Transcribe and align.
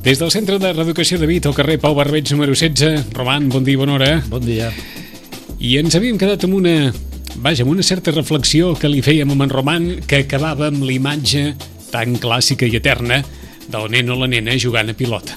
Des 0.00 0.16
del 0.18 0.30
Centre 0.32 0.56
de 0.56 0.70
Reeducació 0.72 1.18
de 1.20 1.26
Vit, 1.28 1.44
al 1.44 1.52
carrer 1.52 1.74
Pau 1.76 1.92
Barbeig, 1.92 2.30
número 2.32 2.54
16. 2.56 3.10
Roman, 3.12 3.50
bon 3.52 3.66
dia, 3.66 3.76
bona 3.76 3.98
hora. 3.98 4.22
Bon 4.32 4.40
dia. 4.40 4.70
I 5.60 5.74
ens 5.76 5.92
havíem 5.98 6.16
quedat 6.16 6.46
amb 6.46 6.56
una... 6.56 6.88
Vaja, 7.44 7.66
amb 7.66 7.74
una 7.74 7.84
certa 7.84 8.14
reflexió 8.14 8.70
que 8.80 8.88
li 8.88 9.02
fèiem 9.04 9.28
amb 9.34 9.44
en 9.44 9.52
Roman, 9.52 9.90
que 10.08 10.22
acabava 10.24 10.70
amb 10.70 10.86
l'imatge 10.88 11.52
tan 11.92 12.16
clàssica 12.16 12.64
i 12.64 12.78
eterna 12.80 13.20
del 13.68 13.92
nen 13.92 14.08
o 14.08 14.16
la 14.16 14.30
nena 14.32 14.56
jugant 14.56 14.88
a 14.88 14.96
pilota. 14.96 15.36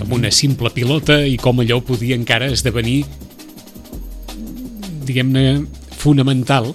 Amb 0.00 0.16
una 0.16 0.32
simple 0.32 0.72
pilota 0.72 1.20
i 1.28 1.36
com 1.36 1.60
allò 1.60 1.82
podia 1.84 2.16
encara 2.16 2.48
esdevenir, 2.48 3.04
diguem-ne, 5.04 5.66
fonamental 6.00 6.72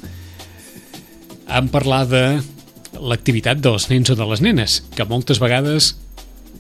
en 1.50 1.74
parlar 1.74 2.06
de 2.06 2.26
l'activitat 3.02 3.66
dels 3.66 3.90
nens 3.90 4.14
o 4.14 4.22
de 4.22 4.30
les 4.30 4.46
nenes, 4.46 4.84
que 4.94 5.10
moltes 5.10 5.42
vegades 5.42 5.96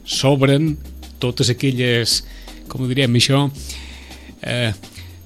s'obren 0.06 0.76
totes 1.20 1.50
aquelles, 1.50 2.22
com 2.70 2.84
ho 2.84 2.90
direm 2.90 3.18
això, 3.18 3.46
eh, 4.42 4.72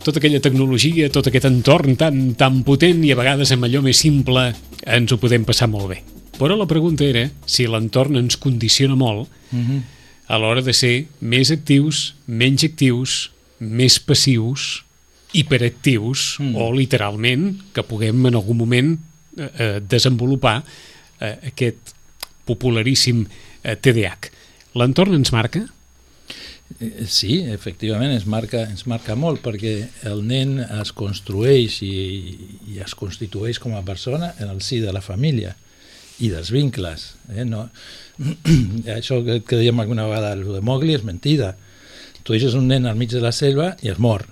tota 0.03 0.19
aquella 0.19 0.39
tecnologia, 0.39 1.09
tot 1.11 1.27
aquest 1.27 1.45
entorn 1.49 1.97
tan, 1.99 2.33
tan 2.39 2.63
potent 2.63 3.03
i 3.03 3.11
a 3.11 3.19
vegades 3.19 3.51
amb 3.51 3.67
allò 3.67 3.83
més 3.83 3.99
simple 3.99 4.49
ens 4.87 5.11
ho 5.11 5.19
podem 5.19 5.45
passar 5.45 5.67
molt 5.71 5.91
bé. 5.91 6.01
Però 6.39 6.55
la 6.55 6.69
pregunta 6.69 7.03
era 7.03 7.25
si 7.45 7.67
l'entorn 7.67 8.15
ens 8.15 8.37
condiciona 8.39 8.95
molt 8.95 9.27
-hmm. 9.51 9.81
a 10.27 10.37
l'hora 10.37 10.61
de 10.61 10.73
ser 10.73 11.05
més 11.19 11.51
actius, 11.51 12.15
menys 12.27 12.63
actius, 12.63 13.31
més 13.59 13.99
passius, 13.99 14.85
hiperactius 15.33 16.39
Mm. 16.39 16.55
o 16.55 16.71
literalment 16.73 17.61
que 17.73 17.83
puguem 17.83 18.25
en 18.25 18.35
algun 18.35 18.57
moment 18.57 18.97
eh, 19.37 19.49
eh, 19.59 19.79
desenvolupar 19.81 20.63
eh, 21.19 21.37
aquest 21.47 21.93
popularíssim 22.45 23.27
eh, 23.63 23.75
TDAH. 23.75 24.38
L'entorn 24.77 25.15
ens 25.17 25.31
marca? 25.33 25.63
Eh, 26.79 27.05
Sí, 27.09 27.39
efectivament, 27.49 28.11
ens 28.13 28.27
marca, 28.29 28.61
ens 28.69 28.85
marca 28.85 29.15
molt 29.17 29.41
perquè 29.41 29.87
el 30.09 30.21
nen 30.27 30.59
es 30.61 30.91
construeix 30.93 31.79
i, 31.81 31.93
i 32.75 32.77
es 32.83 32.93
constitueix 32.95 33.57
com 33.59 33.73
a 33.75 33.81
persona 33.87 34.33
en 34.39 34.49
el 34.53 34.61
si 34.61 34.79
de 34.83 34.93
la 34.93 35.01
família 35.01 35.55
i 36.19 36.29
dels 36.29 36.51
vincles. 36.51 37.13
Eh? 37.33 37.45
No, 37.47 37.69
això 38.97 39.21
que, 39.25 39.39
que 39.41 39.57
dèiem 39.61 39.79
alguna 39.81 40.05
vegada, 40.09 40.33
el 40.37 40.45
de 40.45 40.61
Mowgli 40.61 40.93
és 40.97 41.05
mentida. 41.07 41.55
Tu 42.23 42.35
deixes 42.35 42.53
un 42.59 42.67
nen 42.69 42.85
al 42.85 42.99
mig 42.99 43.09
de 43.09 43.21
la 43.23 43.31
selva 43.33 43.71
i 43.81 43.89
es 43.89 43.97
mor. 43.97 44.27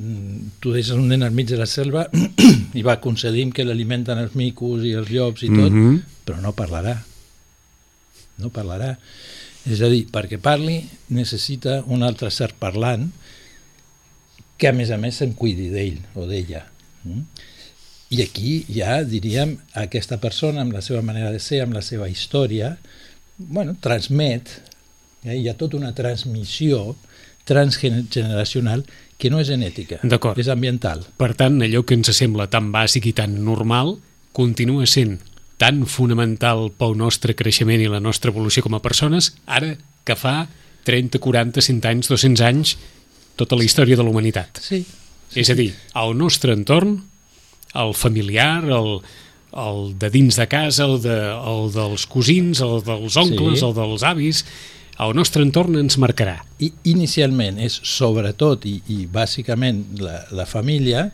Mm, 0.00 0.48
Tu 0.58 0.72
deixes 0.74 0.96
un 0.98 1.06
nen 1.12 1.22
al 1.22 1.30
mig 1.36 1.46
de 1.46 1.58
la 1.60 1.68
selva 1.70 2.08
i 2.74 2.82
va 2.82 2.98
concedint 3.04 3.52
que 3.54 3.62
l'alimenten 3.68 4.18
els 4.18 4.34
micos 4.34 4.82
i 4.88 4.96
els 4.98 5.12
llops 5.12 5.44
i 5.46 5.52
tot, 5.54 5.70
Mhm. 5.70 6.00
però 6.26 6.40
no 6.42 6.50
parlarà. 6.56 6.96
No 8.42 8.50
parlarà. 8.50 8.96
És 9.64 9.80
a 9.80 9.88
dir, 9.88 10.04
perquè 10.12 10.38
parli 10.42 10.82
necessita 11.16 11.80
un 11.88 12.04
altre 12.04 12.30
ser 12.34 12.50
parlant 12.60 13.08
que 14.60 14.68
a 14.68 14.74
més 14.76 14.92
a 14.92 14.98
més 15.00 15.18
se'n 15.20 15.32
cuidi 15.38 15.70
d'ell 15.72 15.98
o 16.20 16.28
d'ella. 16.28 16.62
Mm? 17.04 17.24
I 18.14 18.20
aquí 18.22 18.52
ja, 18.70 19.00
diríem, 19.08 19.56
aquesta 19.80 20.20
persona 20.22 20.62
amb 20.62 20.76
la 20.76 20.84
seva 20.84 21.00
manera 21.02 21.32
de 21.34 21.40
ser, 21.42 21.62
amb 21.64 21.74
la 21.74 21.82
seva 21.82 22.10
història, 22.12 22.76
bueno, 23.38 23.74
transmet, 23.82 24.52
eh? 25.24 25.38
hi 25.40 25.48
ha 25.48 25.56
tota 25.58 25.80
una 25.80 25.94
transmissió 25.96 26.94
transgeneracional 27.48 28.84
que 29.18 29.30
no 29.32 29.40
és 29.40 29.48
genètica, 29.48 29.98
és 30.04 30.50
ambiental. 30.52 31.02
Per 31.18 31.32
tant, 31.38 31.58
allò 31.64 31.82
que 31.84 31.96
ens 31.96 32.12
sembla 32.14 32.46
tan 32.52 32.70
bàsic 32.74 33.08
i 33.10 33.16
tan 33.16 33.36
normal 33.44 33.96
continua 34.36 34.86
sent 34.90 35.18
tan 35.60 35.84
fonamental 35.86 36.68
pel 36.76 36.96
nostre 36.98 37.34
creixement 37.38 37.80
i 37.80 37.90
la 37.90 38.02
nostra 38.02 38.32
evolució 38.34 38.64
com 38.64 38.74
a 38.74 38.82
persones, 38.82 39.34
ara 39.46 39.76
que 40.04 40.16
fa 40.18 40.48
30, 40.84 41.20
40, 41.22 41.62
100 41.64 41.88
anys, 41.88 42.10
200 42.10 42.44
anys, 42.44 42.76
tota 43.38 43.56
la 43.56 43.64
història 43.64 43.96
de 43.96 44.04
la 44.04 44.10
humanitat. 44.10 44.60
Sí. 44.62 44.84
És 45.34 45.50
a 45.50 45.56
dir, 45.58 45.72
el 45.98 46.16
nostre 46.18 46.54
entorn, 46.54 46.98
el 47.74 47.94
familiar, 47.98 48.62
el, 48.70 49.00
el 49.54 49.80
de 49.98 50.10
dins 50.14 50.36
de 50.38 50.46
casa, 50.50 50.84
el, 50.86 51.00
de, 51.02 51.16
el 51.34 51.72
dels 51.74 52.06
cosins, 52.06 52.60
el 52.62 52.82
dels 52.86 53.16
oncles, 53.18 53.58
Sí. 53.58 53.66
el 53.66 53.74
dels 53.74 54.04
avis, 54.06 54.44
el 55.02 55.14
nostre 55.18 55.42
entorn 55.42 55.74
ens 55.80 55.96
marcarà. 55.98 56.36
I 56.62 56.70
inicialment 56.92 57.58
és 57.58 57.80
sobretot 57.82 58.66
i, 58.70 58.76
i 58.94 59.06
bàsicament 59.10 59.82
la, 59.98 60.20
la 60.30 60.46
família 60.46 61.08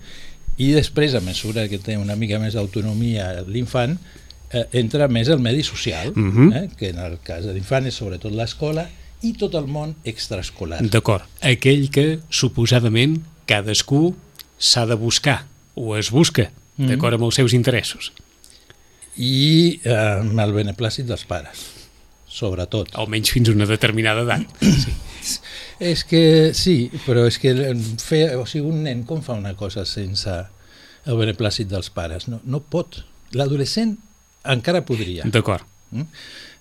i 0.60 0.72
després, 0.75 1.15
a 1.16 1.22
mesura 1.25 1.65
que 1.70 1.78
té 1.81 1.97
una 1.97 2.16
mica 2.20 2.38
més 2.42 2.53
d'autonomia 2.59 3.47
l'infant, 3.48 3.97
eh, 4.53 4.66
entra 4.72 5.09
més 5.09 5.28
el 5.28 5.38
medi 5.41 5.62
social, 5.62 6.12
Mhm. 6.15 6.53
eh, 6.53 6.69
que 6.77 6.91
en 6.91 6.99
el 6.99 7.19
cas 7.22 7.44
de 7.44 7.53
l'infant 7.55 7.87
és 7.87 7.94
sobretot 7.94 8.33
l'escola 8.33 8.88
i 9.22 9.33
tot 9.34 9.55
el 9.55 9.66
món 9.66 9.94
extraescolar. 10.05 10.81
D'acord. 10.88 11.25
Aquell 11.43 11.91
que, 11.91 12.21
suposadament, 12.31 13.19
cadascú 13.47 14.15
s'ha 14.59 14.87
de 14.87 14.94
buscar, 14.94 15.47
o 15.75 15.97
es 15.97 16.10
busca, 16.10 16.50
Mhm. 16.77 16.89
d'acord 16.89 17.15
amb 17.15 17.25
els 17.25 17.34
seus 17.34 17.53
interessos. 17.53 18.12
I 19.16 19.81
eh, 19.84 19.93
amb 20.21 20.39
el 20.41 20.53
beneplàcit 20.55 21.05
dels 21.09 21.25
pares, 21.28 21.65
sobretot. 22.31 22.93
Almenys 22.94 23.33
fins 23.34 23.50
a 23.50 23.53
una 23.53 23.66
determinada 23.66 24.22
edat. 24.22 24.47
Sí. 25.21 25.39
És 25.78 26.03
que 26.09 26.53
sí, 26.56 26.91
però 27.05 27.27
és 27.28 27.37
que 27.39 27.50
fer, 28.00 28.37
o 28.41 28.47
sigui, 28.49 28.65
un 28.71 28.83
nen 28.87 29.03
com 29.05 29.21
fa 29.21 29.34
una 29.37 29.53
cosa 29.55 29.84
sense 29.84 30.33
el 31.05 31.19
beneplàcit 31.19 31.69
dels 31.69 31.91
pares? 31.93 32.25
No, 32.33 32.39
no 32.44 32.60
pot. 32.65 33.03
L'adolescent 33.37 33.99
encara 34.45 34.84
podria. 34.87 35.25
D'acord. 35.25 35.65
Mm? 35.91 36.06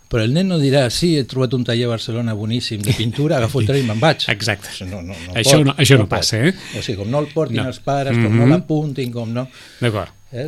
Però 0.09 0.23
el 0.25 0.33
nen 0.33 0.47
no 0.49 0.57
dirà, 0.57 0.87
sí, 0.89 1.11
he 1.19 1.23
trobat 1.29 1.53
un 1.53 1.63
taller 1.63 1.85
a 1.85 1.91
Barcelona 1.91 2.33
boníssim 2.33 2.81
de 2.81 2.93
pintura, 2.97 3.37
agafo 3.37 3.59
el 3.61 3.67
tren 3.67 3.83
i 3.83 3.87
me'n 3.87 3.99
vaig. 4.01 4.25
Exacte. 4.33 4.71
No, 4.89 5.03
no, 5.03 5.13
no 5.13 5.33
Això 5.37 5.59
pot, 5.59 5.65
no- 5.67 5.75
això 5.77 5.97
no 5.99 6.07
pot. 6.07 6.15
passa, 6.17 6.39
eh? 6.47 6.53
O 6.77 6.81
sigui, 6.81 6.97
com 7.03 7.11
no 7.11 7.19
el 7.19 7.27
portin 7.31 7.57
No. 7.57 7.63
no. 7.63 7.69
els 7.69 7.79
pares, 7.79 8.17
com 8.17 8.33
no 8.35 8.45
Mhm. 8.47 8.49
l'apuntin, 8.49 9.11
com 9.13 9.31
no... 9.31 9.47
D'acord. 9.79 10.09
Eh? 10.31 10.47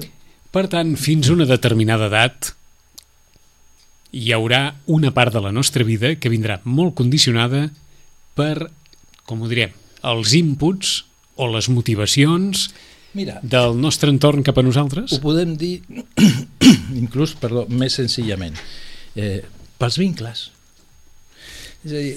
Per 0.52 0.68
tant, 0.68 0.96
fins 0.97 1.30
a 1.30 1.34
una 1.34 1.46
determinada 1.46 2.08
edat 2.09 2.56
hi 4.12 4.31
haurà 4.36 4.75
una 4.88 5.12
part 5.16 5.31
de 5.34 5.40
la 5.42 5.52
nostra 5.56 5.86
vida 5.88 6.16
que 6.19 6.30
vindrà 6.30 6.59
molt 6.66 6.96
condicionada 6.96 7.69
per, 8.36 8.69
com 9.25 9.42
ho 9.42 9.48
direm, 9.48 9.72
els 10.03 10.34
inputs 10.36 11.06
o 11.40 11.48
les 11.53 11.69
motivacions 11.69 12.72
Mira, 13.13 13.39
del 13.44 13.75
nostre 13.81 14.11
entorn 14.13 14.44
cap 14.47 14.57
a 14.57 14.63
nosaltres? 14.63 15.11
ho 15.11 15.19
podem 15.23 15.57
dir, 15.59 15.81
inclús, 17.03 17.35
perdó, 17.39 17.66
més 17.67 17.97
senzillament, 17.99 18.55
eh, 19.19 19.41
pels 19.81 19.99
vincles. 19.99 20.45
És 21.83 21.91
a 21.91 21.97
dir, 21.97 22.13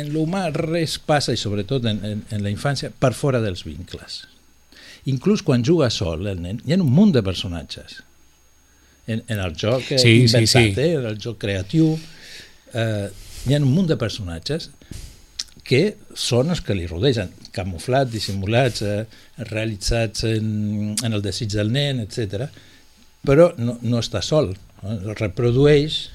en 0.00 0.10
l'humà 0.12 0.48
res 0.54 0.98
passa, 0.98 1.34
i 1.34 1.40
sobretot 1.40 1.86
en, 1.88 2.02
en, 2.04 2.26
en 2.34 2.42
la 2.44 2.50
infància, 2.52 2.90
per 2.90 3.12
fora 3.16 3.40
dels 3.44 3.62
vincles. 3.66 4.24
Inclús 5.08 5.44
quan 5.46 5.62
juga 5.64 5.88
sol 5.94 6.26
el 6.26 6.42
nen, 6.42 6.58
hi 6.66 6.74
ha 6.74 6.80
un 6.82 6.90
munt 6.92 7.14
de 7.14 7.22
personatges. 7.24 8.00
En, 9.08 9.22
en 9.24 9.38
el 9.40 9.54
joc 9.56 9.86
Sí, 9.86 9.96
sí, 10.02 10.16
inventat, 10.26 10.74
sí. 10.74 10.82
Eh, 10.82 10.96
en 10.98 11.06
el 11.08 11.20
joc 11.22 11.38
creatiu, 11.40 11.94
eh, 12.74 13.06
hi 13.46 13.54
ha 13.54 13.60
un 13.62 13.70
munt 13.70 13.88
de 13.88 13.96
personatges 14.00 14.68
que 15.68 15.82
són 16.16 16.48
els 16.54 16.62
que 16.64 16.76
li 16.76 16.86
rodegen, 16.88 17.28
camuflats, 17.52 18.10
dissimulats, 18.14 18.82
eh, 18.82 19.04
realitzats 19.50 20.24
en, 20.28 20.94
en 21.04 21.12
el 21.12 21.24
desig 21.24 21.52
del 21.52 21.72
nen, 21.74 22.00
etc. 22.00 22.48
Però 23.28 23.50
no, 23.60 23.76
no 23.84 24.00
està 24.00 24.22
sol, 24.24 24.54
no? 24.82 24.96
reprodueix 25.18 26.06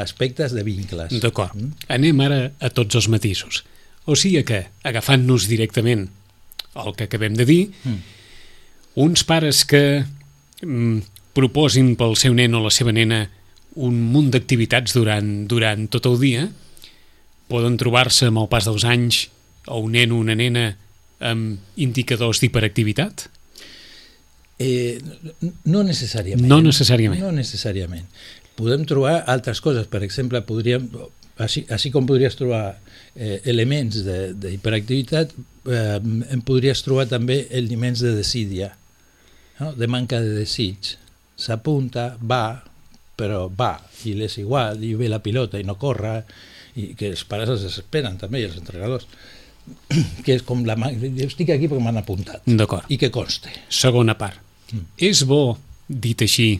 aspectes 0.00 0.52
de 0.52 0.62
vincles. 0.66 1.16
D'acord. 1.22 1.56
Mm? 1.56 1.88
Anem 1.96 2.20
ara 2.26 2.40
a 2.60 2.70
tots 2.76 2.98
els 3.00 3.08
matisos. 3.08 3.62
O 4.04 4.16
sigui 4.18 4.42
que, 4.44 4.66
agafant-nos 4.86 5.48
directament 5.48 6.08
el 6.78 6.94
que 6.96 7.08
acabem 7.08 7.34
de 7.38 7.46
dir, 7.48 7.62
Mm. 7.84 7.98
uns 9.00 9.24
pares 9.24 9.64
que 9.64 10.04
mm, 10.62 10.98
proposin 11.32 11.94
pel 11.96 12.16
seu 12.20 12.34
nen 12.34 12.54
o 12.54 12.60
la 12.62 12.72
seva 12.74 12.92
nena 12.92 13.24
un 13.80 13.96
munt 14.12 14.30
d'activitats 14.34 14.92
durant, 14.96 15.46
durant 15.48 15.86
tot 15.88 16.06
el 16.10 16.18
dia, 16.20 16.48
poden 17.50 17.76
trobar-se 17.80 18.28
amb 18.30 18.38
el 18.44 18.48
pas 18.52 18.64
dels 18.68 18.84
anys 18.88 19.24
o 19.68 19.80
un 19.84 19.92
nen 19.98 20.14
o 20.14 20.20
una 20.22 20.36
nena 20.38 20.68
amb 21.20 21.58
indicadors 21.82 22.40
d'hiperactivitat? 22.40 23.26
Eh, 24.60 25.00
no 25.72 25.82
necessàriament. 25.86 26.46
No 26.48 26.60
necessàriament. 26.64 27.20
No 27.22 27.32
necessàriament. 27.32 28.06
Podem 28.60 28.84
trobar 28.88 29.22
altres 29.32 29.60
coses, 29.64 29.86
per 29.88 30.02
exemple, 30.04 30.42
podríem, 30.44 30.84
així, 31.40 31.62
així 31.72 31.88
com 31.94 32.04
podries 32.08 32.36
trobar 32.36 32.74
eh, 33.16 33.38
elements 33.48 34.02
de- 34.04 34.34
d'hiperactivitat, 34.36 35.32
eh, 35.64 35.96
en 36.36 36.42
podries 36.44 36.82
trobar 36.84 37.06
també 37.08 37.46
elements 37.56 38.02
de 38.04 38.12
desídia, 38.18 38.74
no? 39.60 39.72
de 39.72 39.88
manca 39.88 40.20
de 40.20 40.34
desig. 40.42 40.92
S'apunta, 41.40 42.18
va, 42.20 42.60
però 43.16 43.46
va, 43.48 43.78
i 44.04 44.12
l'és 44.16 44.36
igual, 44.42 44.82
i 44.84 44.92
ve 44.94 45.08
la 45.08 45.22
pilota 45.24 45.58
i 45.60 45.64
no 45.64 45.78
corre, 45.80 46.18
i 46.80 46.94
que 46.98 47.10
els 47.12 47.22
pares 47.28 47.50
es 47.56 47.62
desesperen 47.66 48.16
també, 48.20 48.40
i 48.42 48.48
els 48.48 48.56
entrenadors, 48.60 49.06
que 50.24 50.34
és 50.38 50.42
com 50.46 50.64
la... 50.66 50.76
mà- 50.80 50.92
Jo 50.96 51.26
estic 51.28 51.52
aquí 51.54 51.68
perquè 51.70 51.82
m'han 51.84 52.00
apuntat, 52.00 52.42
D'acord. 52.46 52.88
i 52.90 52.98
que 52.98 53.10
conste. 53.14 53.52
Segona 53.68 54.16
part. 54.18 54.38
Mm. 54.72 54.86
És 55.10 55.24
bo, 55.28 55.58
dit 55.88 56.22
així, 56.26 56.52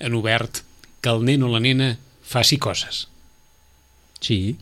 en 0.00 0.14
obert, 0.18 0.62
que 1.02 1.10
el 1.12 1.22
nen 1.26 1.42
o 1.46 1.50
la 1.52 1.60
nena 1.62 1.92
faci 2.26 2.56
coses. 2.58 3.06
Sí, 4.20 4.56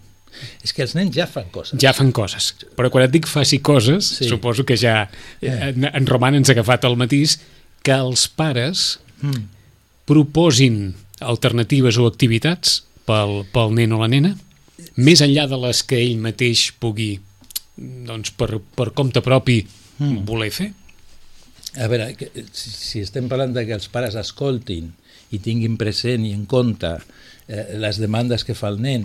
És 0.66 0.72
que 0.74 0.82
els 0.82 0.96
nens 0.98 1.14
ja 1.14 1.28
fan 1.30 1.46
coses. 1.54 1.78
Ja 1.78 1.92
fan 1.94 2.08
coses. 2.10 2.48
Però 2.74 2.88
quan 2.90 3.04
et 3.04 3.12
dic 3.14 3.28
faci 3.30 3.60
coses, 3.62 4.08
sí. 4.18 4.26
Suposo 4.26 4.64
que 4.66 4.74
ja 4.76 5.04
Eh. 5.40 5.52
en, 5.70 5.84
en 5.86 6.06
Roman 6.10 6.34
ens 6.34 6.48
ha 6.50 6.56
agafat 6.56 6.82
el 6.88 6.96
matís, 6.98 7.36
que 7.86 7.94
els 7.94 8.26
pares 8.26 8.98
Mm. 9.22 9.44
proposin 10.04 10.94
alternatives 11.20 11.96
o 12.02 12.08
activitats 12.10 12.80
pel, 13.06 13.44
pel 13.54 13.72
nen 13.78 13.94
o 13.94 14.00
la 14.02 14.08
nena, 14.10 14.34
més 14.96 15.22
enllà 15.24 15.46
de 15.50 15.58
les 15.66 15.82
que 15.86 15.98
ell 16.00 16.18
mateix 16.22 16.68
pugui, 16.80 17.18
doncs, 17.76 18.30
per, 18.38 18.58
per 18.76 18.92
compte 18.94 19.22
propi, 19.24 19.62
Mm. 19.98 20.24
voler 20.26 20.50
fer. 20.50 20.72
A 21.78 21.86
veure, 21.86 22.08
si, 22.50 22.70
si 22.70 23.00
estem 23.02 23.28
parlant 23.30 23.52
de 23.54 23.62
que 23.66 23.74
els 23.76 23.86
pares 23.90 24.16
escoltin 24.18 24.88
i 25.30 25.38
tinguin 25.38 25.76
present 25.78 26.24
i 26.26 26.32
en 26.34 26.44
compte 26.50 26.90
eh, 27.46 27.76
les 27.78 28.00
demandes 28.02 28.42
que 28.46 28.56
fa 28.58 28.72
el 28.72 28.80
nen, 28.82 29.04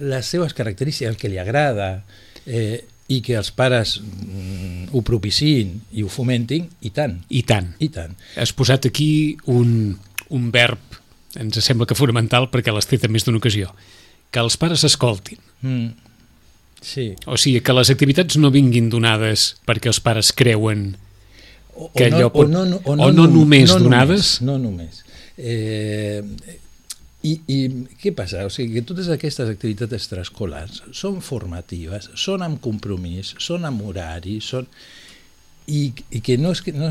les 0.00 0.28
seves 0.28 0.52
característiques, 0.56 1.08
el 1.08 1.16
que 1.16 1.28
li 1.32 1.40
agrada, 1.40 2.04
eh, 2.44 2.84
i 3.08 3.22
que 3.24 3.34
els 3.40 3.48
pares 3.50 3.96
mm, 4.00 4.92
ho 4.92 5.00
propiciïn 5.02 5.72
i 5.96 6.04
ho 6.04 6.12
fomentin, 6.12 6.68
i 6.84 6.92
tant, 6.94 7.16
I 7.28 7.42
tant. 7.48 7.72
i 7.80 7.88
tant. 7.88 8.12
Has 8.36 8.52
posat 8.52 8.86
aquí 8.86 9.38
un, 9.50 9.96
un 10.28 10.50
verb, 10.52 10.78
ens 11.40 11.58
sembla 11.64 11.88
que 11.88 11.96
fonamental 11.98 12.50
perquè 12.52 12.72
l'has 12.76 12.86
tret 12.88 13.08
en 13.08 13.12
més 13.16 13.24
d'una 13.24 13.40
ocasió, 13.40 13.72
que 14.30 14.40
els 14.42 14.56
pares 14.60 14.84
escoltin. 14.86 15.38
Mm. 15.62 15.90
Sí. 16.80 17.10
O 17.28 17.36
sigui, 17.36 17.60
que 17.60 17.74
les 17.76 17.90
activitats 17.92 18.38
no 18.40 18.48
vinguin 18.54 18.88
donades 18.88 19.50
perquè 19.68 19.90
els 19.92 20.00
pares 20.00 20.30
creuen 20.32 20.94
O, 21.80 21.86
Que 21.94 22.06
o, 22.06 22.10
no, 22.10 22.16
allò 22.18 22.30
pot- 22.34 22.48
o, 22.48 22.48
no, 22.50 22.62
o, 22.84 22.92
o 22.92 22.96
no, 22.96 23.10
no 23.14 23.26
només 23.30 23.70
no 23.70 23.78
donades? 23.80 24.40
Només, 24.40 24.48
no 24.48 24.56
només. 24.58 24.98
Eh, 25.38 26.20
i, 27.22 27.32
I 27.52 27.58
què 28.00 28.12
passa? 28.16 28.42
O 28.48 28.50
sigui, 28.52 28.74
que 28.78 28.82
totes 28.88 29.08
aquestes 29.12 29.48
activitats 29.52 29.94
extraescolars 29.96 30.82
són 30.96 31.20
formatives, 31.24 32.10
són 32.20 32.42
amb 32.44 32.60
compromís, 32.64 33.34
són 33.38 33.64
amb 33.68 33.84
horari, 33.86 34.38
són... 34.44 34.66
I, 35.70 35.92
i 36.10 36.20
que 36.26 36.34
no 36.40 36.50
és 36.56 36.60
que 36.66 36.72
no, 36.74 36.88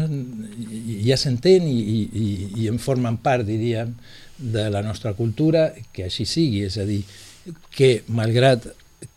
ja 1.04 1.18
s'entén 1.20 1.66
i, 1.68 1.80
i, 2.08 2.28
i 2.64 2.68
en 2.72 2.78
formen 2.80 3.18
part, 3.22 3.44
diríem, 3.46 3.92
de 4.40 4.70
la 4.72 4.82
nostra 4.86 5.12
cultura, 5.18 5.74
que 5.92 6.06
així 6.08 6.24
sigui, 6.30 6.62
és 6.70 6.78
a 6.80 6.86
dir, 6.88 7.02
que 7.76 8.04
malgrat 8.08 8.68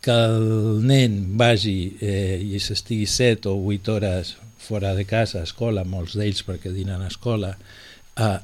que 0.03 0.13
el 0.13 0.83
nen 0.87 1.37
vagi 1.39 1.95
eh, 1.99 2.39
i 2.39 2.59
s'estigui 2.59 3.07
7 3.09 3.49
o 3.51 3.57
8 3.71 3.95
hores 3.95 4.35
fora 4.63 4.93
de 4.95 5.03
casa, 5.05 5.41
a 5.41 5.47
escola, 5.47 5.83
molts 5.83 6.15
d'ells 6.15 6.43
perquè 6.47 6.71
dinen 6.71 7.03
a 7.03 7.09
escola, 7.11 7.53
eh, 8.15 8.39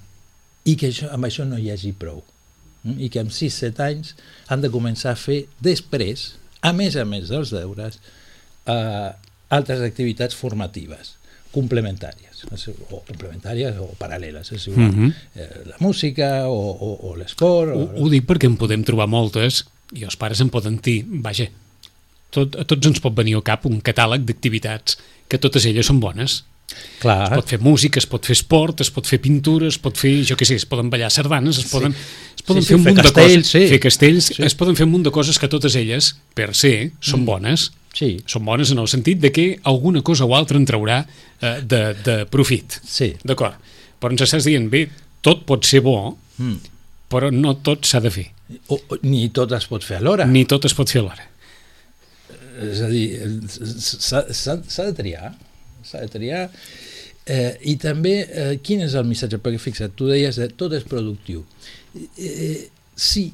i 0.67 0.75
que 0.79 0.91
això, 0.91 1.09
amb 1.15 1.29
això 1.29 1.45
no 1.47 1.59
hi 1.59 1.71
hagi 1.71 1.93
prou. 1.95 2.21
Mm? 2.83 2.97
I 3.05 3.09
que 3.11 3.23
amb 3.23 3.31
6-7 3.35 3.85
anys 3.85 4.13
han 4.51 4.63
de 4.63 4.71
començar 4.73 5.15
a 5.15 5.19
fer 5.19 5.45
després, 5.63 6.33
a 6.61 6.73
més 6.75 6.99
a 6.99 7.05
més 7.07 7.31
dels 7.31 7.53
deures, 7.55 7.99
eh, 8.67 9.09
altres 9.49 9.83
activitats 9.85 10.35
formatives, 10.35 11.15
complementàries, 11.53 12.43
o 12.91 13.01
complementàries 13.07 13.77
o 13.81 13.89
paral·leles, 13.99 14.51
és 14.55 14.67
igual. 14.67 14.91
Mhm. 14.91 15.13
eh, 15.35 15.49
la 15.71 15.77
música 15.79 16.47
o, 16.47 16.57
o, 16.57 16.89
o 17.09 17.15
l'esport. 17.17 17.71
Ho, 17.73 17.87
o... 17.95 18.03
ho 18.05 18.09
dic 18.09 18.27
perquè 18.29 18.45
en 18.49 18.57
podem 18.59 18.83
trobar 18.87 19.07
moltes 19.09 19.63
i 19.97 20.03
els 20.05 20.15
pares 20.19 20.41
en 20.41 20.49
poden 20.53 20.77
dir, 20.83 21.01
vaja, 21.25 21.47
tot, 22.29 22.55
a 22.61 22.65
tots 22.69 22.85
ens 22.87 23.01
pot 23.01 23.15
venir 23.17 23.35
al 23.39 23.43
cap 23.43 23.65
un 23.65 23.79
catàleg 23.81 24.21
d'activitats 24.27 24.99
que 25.29 25.39
totes 25.41 25.65
elles 25.65 25.85
són 25.89 25.99
bones. 25.99 26.43
Clar, 27.01 27.31
Es 27.31 27.39
pot 27.39 27.49
fer 27.49 27.57
música, 27.65 27.97
es 27.97 28.05
pot 28.05 28.27
fer 28.29 28.35
esport, 28.37 28.81
es 28.85 28.91
pot 28.93 29.07
fer 29.09 29.17
pintura, 29.19 29.65
es 29.71 29.79
pot 29.81 29.97
fer, 29.97 30.19
jo 30.29 30.35
què 30.37 30.45
sé, 30.45 30.53
es 30.61 30.67
poden 30.69 30.91
ballar 30.93 31.09
sardanes, 31.09 31.57
es 31.57 31.71
poden, 31.71 31.95
es 32.37 32.43
poden 32.45 32.61
Sí, 32.61 32.67
sí, 32.67 32.73
fer 32.75 32.77
un 32.77 32.83
munt 32.85 32.99
de 32.99 33.05
castells, 33.07 33.47
coses, 33.49 33.49
sí. 33.55 33.61
fer 33.71 33.79
castells, 33.81 34.27
Sí. 34.35 34.43
es 34.45 34.53
poden 34.53 34.77
fer 34.77 34.85
un 34.85 34.91
munt 34.93 35.07
de 35.07 35.09
coses 35.15 35.39
que 35.41 35.49
totes 35.49 35.73
elles, 35.75 36.11
per 36.37 36.53
ser, 36.53 36.91
són 37.01 37.25
bones. 37.25 37.71
Sí, 37.93 38.21
Són 38.25 38.45
bones 38.45 38.71
en 38.71 38.79
el 38.79 38.87
sentit 38.87 39.19
de 39.19 39.31
que 39.31 39.59
alguna 39.63 40.01
cosa 40.01 40.25
o 40.25 40.35
altra 40.35 40.57
en 40.57 40.65
traurà 40.65 41.05
eh, 41.41 41.61
de, 41.61 41.93
de 42.05 42.25
profit. 42.25 42.79
sí. 42.85 43.13
D'acord. 43.23 43.55
Però 43.99 44.11
ens 44.11 44.21
estàs 44.23 44.45
dient, 44.45 44.69
bé, 44.71 44.85
tot 45.21 45.45
pot 45.45 45.65
ser 45.65 45.81
bo, 45.81 46.17
Mm. 46.39 46.55
però 47.11 47.31
no 47.35 47.57
tot 47.57 47.83
s'ha 47.85 47.99
de 47.99 48.09
fer. 48.09 48.27
O, 48.71 48.77
o, 48.87 48.97
ni 49.03 49.27
tot 49.29 49.51
es 49.51 49.65
pot 49.67 49.83
fer 49.83 49.97
alhora. 49.97 50.25
Ni 50.25 50.45
tot 50.45 50.63
es 50.65 50.73
pot 50.73 50.87
fer 50.89 51.01
alhora. 51.01 51.25
És 52.63 52.79
a 52.81 52.87
dir, 52.87 53.19
s'ha 53.49 54.21
s'ha- 54.33 54.85
de 54.85 54.93
triar, 54.93 55.33
s'ha 55.83 55.99
de 56.05 56.07
triar. 56.13 56.49
Eh, 57.25 57.57
I 57.71 57.75
també, 57.75 58.13
eh, 58.31 58.59
quin 58.63 58.81
és 58.81 58.93
el 58.95 59.03
missatge? 59.05 59.37
Perquè 59.43 59.59
fixa't, 59.59 59.91
tu 59.95 60.07
deies 60.07 60.35
que 60.39 60.47
tot 60.57 60.73
és 60.73 60.83
productiu. 60.83 61.43
Eh, 62.17 62.69
sí, 62.95 63.33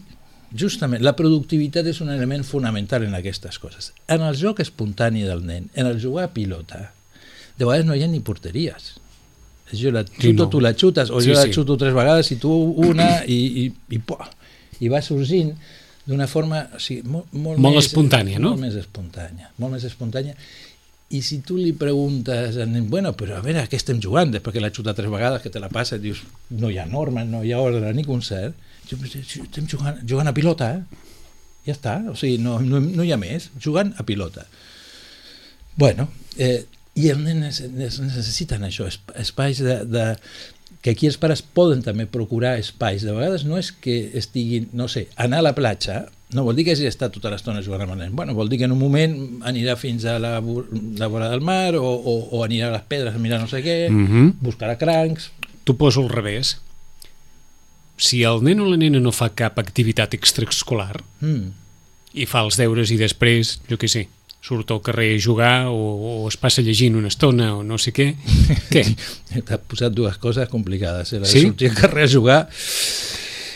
justament, 0.57 1.03
la 1.03 1.15
productivitat 1.15 1.87
és 1.91 2.01
un 2.03 2.09
element 2.13 2.43
fonamental 2.47 3.03
en 3.07 3.15
aquestes 3.17 3.59
coses. 3.59 3.91
En 4.07 4.21
el 4.25 4.35
joc 4.39 4.59
espontani 4.63 5.23
del 5.27 5.45
nen, 5.45 5.69
en 5.75 5.87
el 5.89 6.01
jugar 6.01 6.29
a 6.29 6.33
pilota, 6.33 6.91
de 7.57 7.65
vegades 7.65 7.85
no 7.87 7.95
hi 7.95 8.03
ha 8.03 8.07
ni 8.11 8.19
porteries. 8.19 8.93
Jo 9.73 9.91
la 9.91 10.03
xuto, 10.05 10.21
Sí, 10.21 10.33
no. 10.33 10.49
tu 10.49 10.59
la 10.61 10.73
xutes, 10.77 11.09
o 11.09 11.19
Sí, 11.21 11.29
jo 11.31 11.33
la 11.39 11.43
sí. 11.47 11.53
xuto 11.53 11.75
tres 11.77 11.93
vegades 11.93 12.29
i 12.31 12.35
tu 12.37 12.51
una, 12.51 13.23
i, 13.25 13.65
i, 13.65 13.95
i, 13.97 14.01
i 14.85 14.87
va 14.91 15.01
sorgint 15.01 15.55
d'una 16.05 16.27
forma 16.29 16.67
o 16.75 16.79
sigui, 16.79 17.01
molt, 17.09 17.31
molt, 17.33 17.57
Molt 17.59 17.75
més, 17.79 17.87
espontània, 17.87 18.37
no? 18.39 18.51
Molt 18.53 18.61
més 18.61 18.75
espontània, 18.77 19.49
molt 19.57 19.73
més 19.73 19.83
espontània. 19.89 20.35
I 21.09 21.21
si 21.21 21.39
tu 21.45 21.57
li 21.57 21.71
preguntes 21.73 22.57
al 22.61 22.69
nen, 22.71 22.87
bueno, 22.89 23.11
però 23.17 23.37
a 23.37 23.41
veure, 23.41 23.61
a 23.63 23.67
què 23.69 23.77
estem 23.77 23.99
jugant? 24.01 24.31
Després 24.33 24.53
que 24.53 24.61
l'ha 24.61 24.71
xutat 24.73 24.95
tres 24.97 25.09
vegades, 25.09 25.41
que 25.41 25.49
te 25.53 25.59
la 25.59 25.69
passa, 25.69 25.97
dius, 26.01 26.21
no 26.49 26.69
hi 26.69 26.77
ha 26.81 26.85
norma, 26.85 27.23
no 27.25 27.43
hi 27.43 27.51
ha 27.53 27.59
ordre 27.61 27.91
ni 27.93 28.03
concert. 28.05 28.53
Estem 28.91 29.67
jugant, 29.67 29.97
jugant 30.07 30.27
a 30.27 30.33
pilota, 30.33 30.71
eh? 30.75 31.03
Ja 31.65 31.73
està, 31.73 31.95
o 32.11 32.15
sigui, 32.15 32.37
no, 32.37 32.59
no, 32.61 32.79
no 32.79 33.03
hi 33.03 33.11
ha 33.11 33.17
més, 33.17 33.49
jugant 33.59 33.93
a 33.97 34.03
pilota. 34.05 34.45
Bueno, 35.75 36.07
eh, 36.37 36.65
i 36.95 37.09
els 37.11 37.19
nens 37.19 37.59
es 37.61 37.97
necessiten 37.99 38.63
això, 38.63 38.85
esp- 38.87 39.11
espais 39.19 39.59
de, 39.65 39.79
de, 39.89 40.03
que 40.85 40.93
aquí 40.93 41.09
els 41.09 41.17
pares 41.19 41.41
poden 41.41 41.81
també 41.83 42.05
procurar 42.05 42.53
espais. 42.61 43.01
De 43.03 43.11
vegades 43.15 43.43
no 43.49 43.57
és 43.59 43.71
que 43.73 44.11
estiguin, 44.15 44.69
no 44.77 44.87
sé, 44.87 45.07
anar 45.17 45.41
a 45.41 45.47
la 45.49 45.55
platja, 45.57 46.05
no 46.35 46.43
vol 46.45 46.55
dir 46.57 46.65
que 46.67 46.73
hagi 46.75 46.87
estat 46.87 47.13
tota 47.15 47.31
l'estona 47.33 47.61
jugant 47.65 47.83
amb 47.85 47.95
el 47.97 48.03
nen. 48.05 48.15
Bueno, 48.15 48.33
vol 48.37 48.49
dir 48.49 48.59
que 48.61 48.65
en 48.69 48.73
un 48.75 48.79
moment 48.79 49.17
anirà 49.49 49.75
fins 49.79 50.05
a 50.05 50.17
la, 50.19 50.37
la 50.39 51.07
vora 51.11 51.29
del 51.33 51.41
mar 51.41 51.75
o, 51.75 51.83
o, 51.83 52.15
o 52.37 52.43
anirà 52.45 52.69
a 52.69 52.75
les 52.77 52.85
pedres 52.87 53.15
a 53.17 53.21
mirar 53.21 53.41
no 53.41 53.47
sé 53.51 53.63
què, 53.65 53.89
Mm 53.89 54.07
-hmm. 54.07 54.33
buscarà 54.41 54.77
crancs... 54.77 55.31
T'ho 55.65 55.73
poso 55.73 56.01
al 56.03 56.09
revés. 56.09 56.59
Si 57.97 58.23
el 58.27 58.41
nen 58.43 58.59
o 58.59 58.65
la 58.67 58.77
nena 58.77 58.99
no 58.99 59.11
fa 59.15 59.29
cap 59.31 59.59
activitat 59.59 60.13
extraescolar 60.13 61.01
Mm. 61.21 61.51
i 62.13 62.25
fa 62.25 62.41
els 62.43 62.57
deures 62.57 62.91
i 62.91 62.97
després, 62.97 63.59
jo 63.69 63.77
què 63.77 63.87
sé, 63.87 64.07
surt 64.45 64.69
al 64.71 64.81
carrer 64.81 65.15
a 65.15 65.19
jugar 65.19 65.67
o, 65.71 66.21
o 66.23 66.27
es 66.29 66.35
passa 66.37 66.61
llegint 66.61 66.95
una 66.95 67.07
estona 67.07 67.55
o 67.55 67.63
no 67.63 67.77
sé 67.81 67.91
què, 67.95 68.11
què? 68.73 68.83
T'ha 69.47 69.57
posat 69.57 69.91
dues 69.95 70.17
coses 70.21 70.47
complicades. 70.49 71.13
Eh? 71.13 71.19
La 71.19 71.25
de 71.25 71.31
Sí? 71.31 71.41
sortir 71.47 71.69
al 71.71 71.75
carrer 71.75 72.03
a 72.05 72.11
jugar 72.11 72.39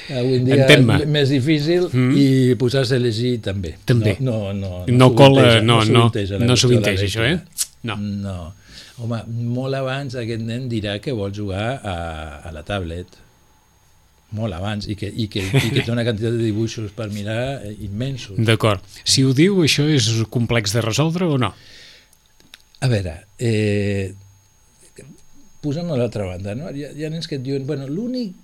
avui 0.09 0.39
en 0.39 0.45
dia 0.47 0.55
Entén-me. 0.63 1.05
més 1.05 1.29
difícil 1.29 1.85
Mm. 1.93 2.15
i 2.17 2.55
posar-se 2.57 2.95
a 2.95 2.99
llegir 2.99 3.39
també. 3.45 3.75
També. 3.85 4.15
No, 4.19 4.51
no, 4.53 4.85
no, 4.87 4.97
No 4.97 5.11
cola, 5.15 5.59
sovinteja, 5.59 6.39
no, 6.39 6.39
no, 6.39 6.45
no 6.47 6.57
sovinteja 6.57 7.05
això, 7.05 7.27
eh? 7.27 7.39
No. 7.83 7.95
No. 7.97 8.53
Home, 8.99 9.21
molt 9.29 9.75
abans 9.77 10.15
aquest 10.19 10.41
nen 10.41 10.65
dirà 10.67 10.97
que 10.99 11.13
vol 11.13 11.31
jugar 11.31 11.79
a, 11.83 11.93
a 12.43 12.51
la 12.51 12.63
tablet. 12.63 13.05
Molt 14.37 14.53
abans. 14.53 14.85
I 14.89 14.95
que, 14.99 15.09
i, 15.09 15.27
que, 15.31 15.41
I 15.41 15.71
que 15.73 15.83
té 15.83 15.91
una 15.93 16.05
quantitat 16.05 16.35
de 16.35 16.43
dibuixos 16.43 16.93
per 16.95 17.09
mirar 17.13 17.39
eh, 17.65 17.73
immensos. 17.87 18.37
D'acord. 18.45 18.85
Si 19.01 19.25
ho 19.25 19.33
diu, 19.37 19.63
això 19.65 19.87
és 19.89 20.09
complex 20.29 20.75
de 20.75 20.83
resoldre 20.85 21.29
o 21.29 21.39
no? 21.41 21.53
A 22.79 22.87
veure, 22.91 23.15
eh, 23.41 24.13
posem-ho 25.63 25.95
a 25.95 25.99
l'altra 25.99 26.27
banda, 26.29 26.55
no? 26.55 26.69
Hi 26.71 26.85
ha, 26.85 26.93
hi 26.95 27.07
ha 27.07 27.11
nens 27.11 27.27
que 27.27 27.39
et 27.39 27.43
diuen, 27.43 27.65
bueno, 27.67 27.89
l'únic 27.89 28.37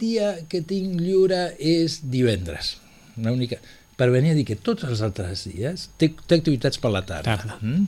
dia 0.00 0.34
que 0.48 0.62
tinc 0.64 1.00
lliure 1.00 1.50
és 1.58 2.00
divendres. 2.10 2.76
Una 3.20 3.34
única... 3.34 3.60
Per 3.92 4.08
venir 4.10 4.32
a 4.32 4.34
dir 4.34 4.46
que 4.48 4.56
tots 4.56 4.86
els 4.88 5.02
altres 5.04 5.44
dies 5.50 5.90
té, 6.00 6.08
té 6.26 6.38
activitats 6.38 6.80
per 6.80 6.90
la 6.94 7.02
tarda. 7.06 7.36
Tarda. 7.36 7.58
Mm? 7.60 7.84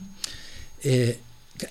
Eh, 0.85 1.15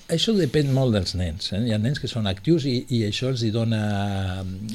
això 0.09 0.33
depèn 0.37 0.71
molt 0.73 0.93
dels 0.95 1.13
nens. 1.15 1.51
Eh? 1.53 1.59
Hi 1.67 1.73
ha 1.75 1.77
nens 1.81 1.99
que 2.01 2.07
són 2.09 2.25
actius 2.27 2.65
i, 2.65 2.85
i 2.89 3.03
això 3.07 3.29
els 3.29 3.43
hi 3.45 3.51
dona 3.53 3.81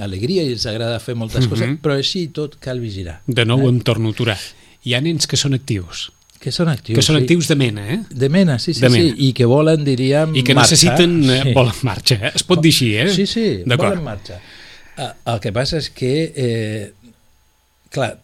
alegria 0.01 0.45
i 0.47 0.53
els 0.55 0.67
agrada 0.71 1.01
fer 1.03 1.15
moltes 1.19 1.45
Mhm. 1.47 1.51
coses, 1.51 1.77
però 1.83 1.97
així 1.99 2.29
tot 2.29 2.57
cal 2.61 2.81
vigilar. 2.81 3.21
De 3.27 3.45
nou 3.45 3.61
Eh? 3.65 3.69
em 3.69 3.81
torno 3.81 4.09
a 4.09 4.13
aturar. 4.13 4.39
Hi 4.85 4.95
ha 4.95 5.01
nens 5.01 5.27
que 5.27 5.37
són 5.37 5.55
actius, 5.55 6.11
Que 6.41 6.51
són 6.53 6.69
actius. 6.69 6.97
que 6.97 7.03
són 7.03 7.17
sí. 7.17 7.23
actius 7.23 7.49
de 7.49 7.55
mena, 7.57 7.89
eh? 7.93 8.01
De 8.11 8.29
mena, 8.29 8.59
sí, 8.59 8.73
sí, 8.73 8.81
De 8.81 8.89
mena. 8.89 9.15
sí. 9.15 9.29
I 9.29 9.33
que 9.35 9.45
volen, 9.45 9.85
diríem, 9.85 10.35
I 10.37 10.43
que 10.43 10.55
marxa. 10.55 10.71
necessiten 10.75 11.29
eh, 11.31 11.43
Sí. 11.43 11.53
volen 11.53 11.75
marxa, 11.83 12.15
eh? 12.15 12.33
Es 12.35 12.43
pot 12.43 12.63
dir 12.63 12.71
així, 12.73 12.95
eh? 12.97 13.09
Sí, 13.13 13.27
sí, 13.27 13.63
volen 13.67 14.03
marxa. 14.05 14.41
Ah, 14.97 15.15
El 15.27 15.41
que 15.41 15.53
passa 15.53 15.77
és 15.79 15.91
que, 15.91 16.33
eh, 16.37 16.93
clar, 17.91 18.19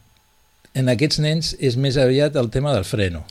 en 0.75 0.89
aquests 0.89 1.19
nens 1.19 1.57
és 1.59 1.77
més 1.77 1.97
aviat 1.97 2.37
el 2.37 2.49
tema 2.51 2.73
del 2.75 2.85
freno. 2.85 3.25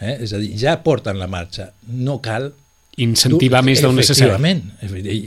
Eh? 0.00 0.18
És 0.22 0.32
a 0.32 0.38
dir, 0.38 0.56
ja 0.56 0.82
porten 0.82 1.18
la 1.18 1.26
marxa, 1.26 1.72
no 1.88 2.20
cal... 2.22 2.54
Incentivar 3.00 3.62
més 3.66 3.82
del 3.82 3.94
necessari. 3.96 4.36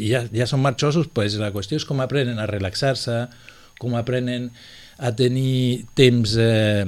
Ja, 0.05 0.23
ja 0.29 0.47
són 0.49 0.63
marxosos, 0.63 1.09
pues 1.13 1.37
la 1.41 1.51
qüestió 1.55 1.79
és 1.79 1.87
com 1.89 2.03
aprenen 2.03 2.41
a 2.41 2.47
relaxar-se, 2.49 3.23
com 3.81 3.95
aprenen 3.99 4.51
a 5.03 5.11
tenir 5.17 5.85
temps, 5.97 6.35
eh, 6.37 6.85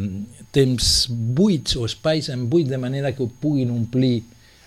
temps 0.56 0.92
buits 1.10 1.75
o 1.80 1.88
espais 1.89 2.30
en 2.30 2.46
buit 2.51 2.70
de 2.70 2.80
manera 2.82 3.15
que 3.15 3.25
ho 3.25 3.30
puguin 3.30 3.74
omplir 3.74 4.22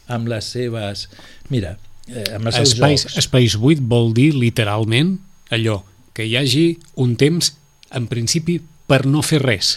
amb 0.09 0.29
les 0.33 0.49
seves... 0.57 1.07
Mira, 1.53 1.77
eh, 2.09 2.27
amb 2.35 2.51
els 2.51 2.59
seus 2.59 2.75
espais, 2.75 3.07
jocs. 3.07 3.21
espais 3.23 3.57
buit 3.61 3.81
vol 3.81 4.11
dir 4.17 4.33
literalment 4.35 5.17
allò, 5.55 5.83
que 6.17 6.27
hi 6.27 6.35
hagi 6.37 6.67
un 6.99 7.15
temps 7.21 7.53
en 7.95 8.09
principi 8.11 8.59
per 8.89 9.05
no 9.07 9.23
fer 9.23 9.41
res 9.45 9.77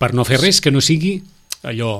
per 0.00 0.12
no 0.16 0.24
fer 0.28 0.40
res 0.40 0.60
que 0.64 0.72
no 0.72 0.80
sigui 0.84 1.18
allò 1.66 1.92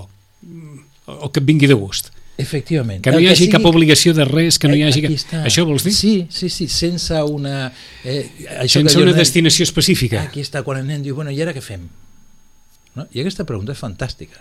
o 1.11 1.28
que 1.28 1.40
et 1.42 1.47
vingui 1.47 1.68
de 1.68 1.76
gust 1.76 2.12
Efectivament. 2.40 3.02
que 3.04 3.11
no 3.12 3.20
hi 3.20 3.28
hagi 3.28 3.44
sigui- 3.47 3.52
cap 3.52 3.64
obligació 3.70 4.14
de 4.14 4.25
res 4.25 4.59
que 4.59 4.68
no 4.68 4.75
hi 4.76 4.82
Eh, 4.82 4.88
hagi... 4.88 5.04
aquí 5.06 5.14
està. 5.14 5.44
Això 5.44 5.64
vols 5.68 5.85
dir? 5.85 5.92
Sí, 5.94 6.26
sí, 6.30 6.49
sí, 6.49 6.68
sense 6.68 7.23
una... 7.23 7.73
Eh, 8.04 8.30
això 8.61 8.80
Sense 8.80 8.97
que 8.97 9.02
una 9.02 9.12
nen- 9.12 9.18
destinació 9.23 9.64
específica. 9.64 10.23
Aquí 10.23 10.40
està, 10.40 10.62
quan 10.64 10.78
el 10.80 10.87
nen 10.87 11.02
diu, 11.02 11.14
bueno, 11.14 11.30
i 11.30 11.40
ara 11.42 11.52
què 11.54 11.61
fem? 11.62 11.88
No? 12.97 13.06
I 13.12 13.20
aquesta 13.23 13.44
pregunta 13.44 13.73
és 13.73 13.78
fantàstica. 13.78 14.40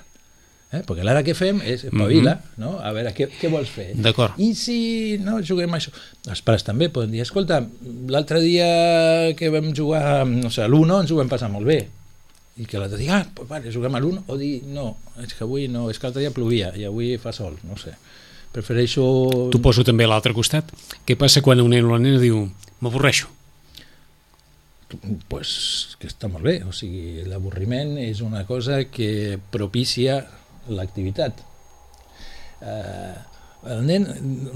Eh? 0.72 0.84
Perquè 0.86 1.02
l'ara 1.02 1.24
què 1.26 1.34
fem 1.34 1.62
és 1.66 1.84
espavila, 1.88 2.36
mm 2.36 2.40
-hmm. 2.40 2.58
no? 2.62 2.80
a 2.80 2.92
veure, 2.94 3.10
què, 3.18 3.28
què 3.42 3.50
vols 3.50 3.70
fer? 3.74 3.88
D'acord. 3.96 4.34
I 4.38 4.54
si 4.54 5.18
no 5.18 5.40
juguem 5.42 5.72
això? 5.74 5.90
Els 6.30 6.42
pares 6.46 6.64
també 6.64 6.90
poden 6.90 7.10
dir, 7.12 7.22
escolta, 7.22 7.66
l'altre 8.08 8.40
dia 8.40 9.34
que 9.36 9.50
vam 9.50 9.74
jugar, 9.76 10.28
no 10.28 10.50
sé, 10.52 10.62
a 10.62 10.68
l'Uno 10.68 11.02
ens 11.02 11.10
ho 11.12 11.16
vam 11.16 11.28
passar 11.30 11.50
molt 11.50 11.66
bé. 11.66 11.88
I 12.58 12.66
que 12.66 12.80
l'altre 12.82 12.98
dia, 13.00 13.20
ah, 13.22 13.28
pues 13.36 13.48
vale, 13.48 13.72
juguem 13.72 13.96
a 13.96 14.00
l'Uno, 14.04 14.24
o 14.28 14.36
dir, 14.38 14.64
no, 14.68 14.98
és 15.24 15.34
que 15.34 15.44
avui 15.46 15.68
no, 15.72 15.90
és 15.90 16.00
que 16.00 16.08
l'altre 16.08 16.22
dia 16.26 16.32
plovia 16.36 16.74
i 16.76 16.84
avui 16.88 17.14
fa 17.18 17.32
sol, 17.32 17.56
no 17.64 17.78
sé. 17.80 17.94
Prefereixo... 18.52 19.04
T'ho 19.54 19.62
poso 19.62 19.84
també 19.86 20.04
a 20.04 20.10
l'altre 20.10 20.34
costat. 20.34 20.72
Què 21.06 21.16
passa 21.16 21.44
quan 21.46 21.62
un 21.62 21.70
nen 21.70 21.86
o 21.86 21.94
una 21.94 22.00
nena 22.02 22.20
diu 22.20 22.48
m'avorreixo? 22.82 23.30
pues, 25.30 25.96
que 26.02 26.08
està 26.10 26.26
molt 26.32 26.42
bé, 26.48 26.56
o 26.66 26.72
sigui, 26.74 27.22
l'avorriment 27.30 27.92
és 28.02 28.24
una 28.26 28.42
cosa 28.50 28.80
que 28.90 29.38
propicia 29.54 30.16
l'activitat. 30.74 31.44
Eh, 32.66 33.14
el 33.70 33.84
nen 33.86 34.08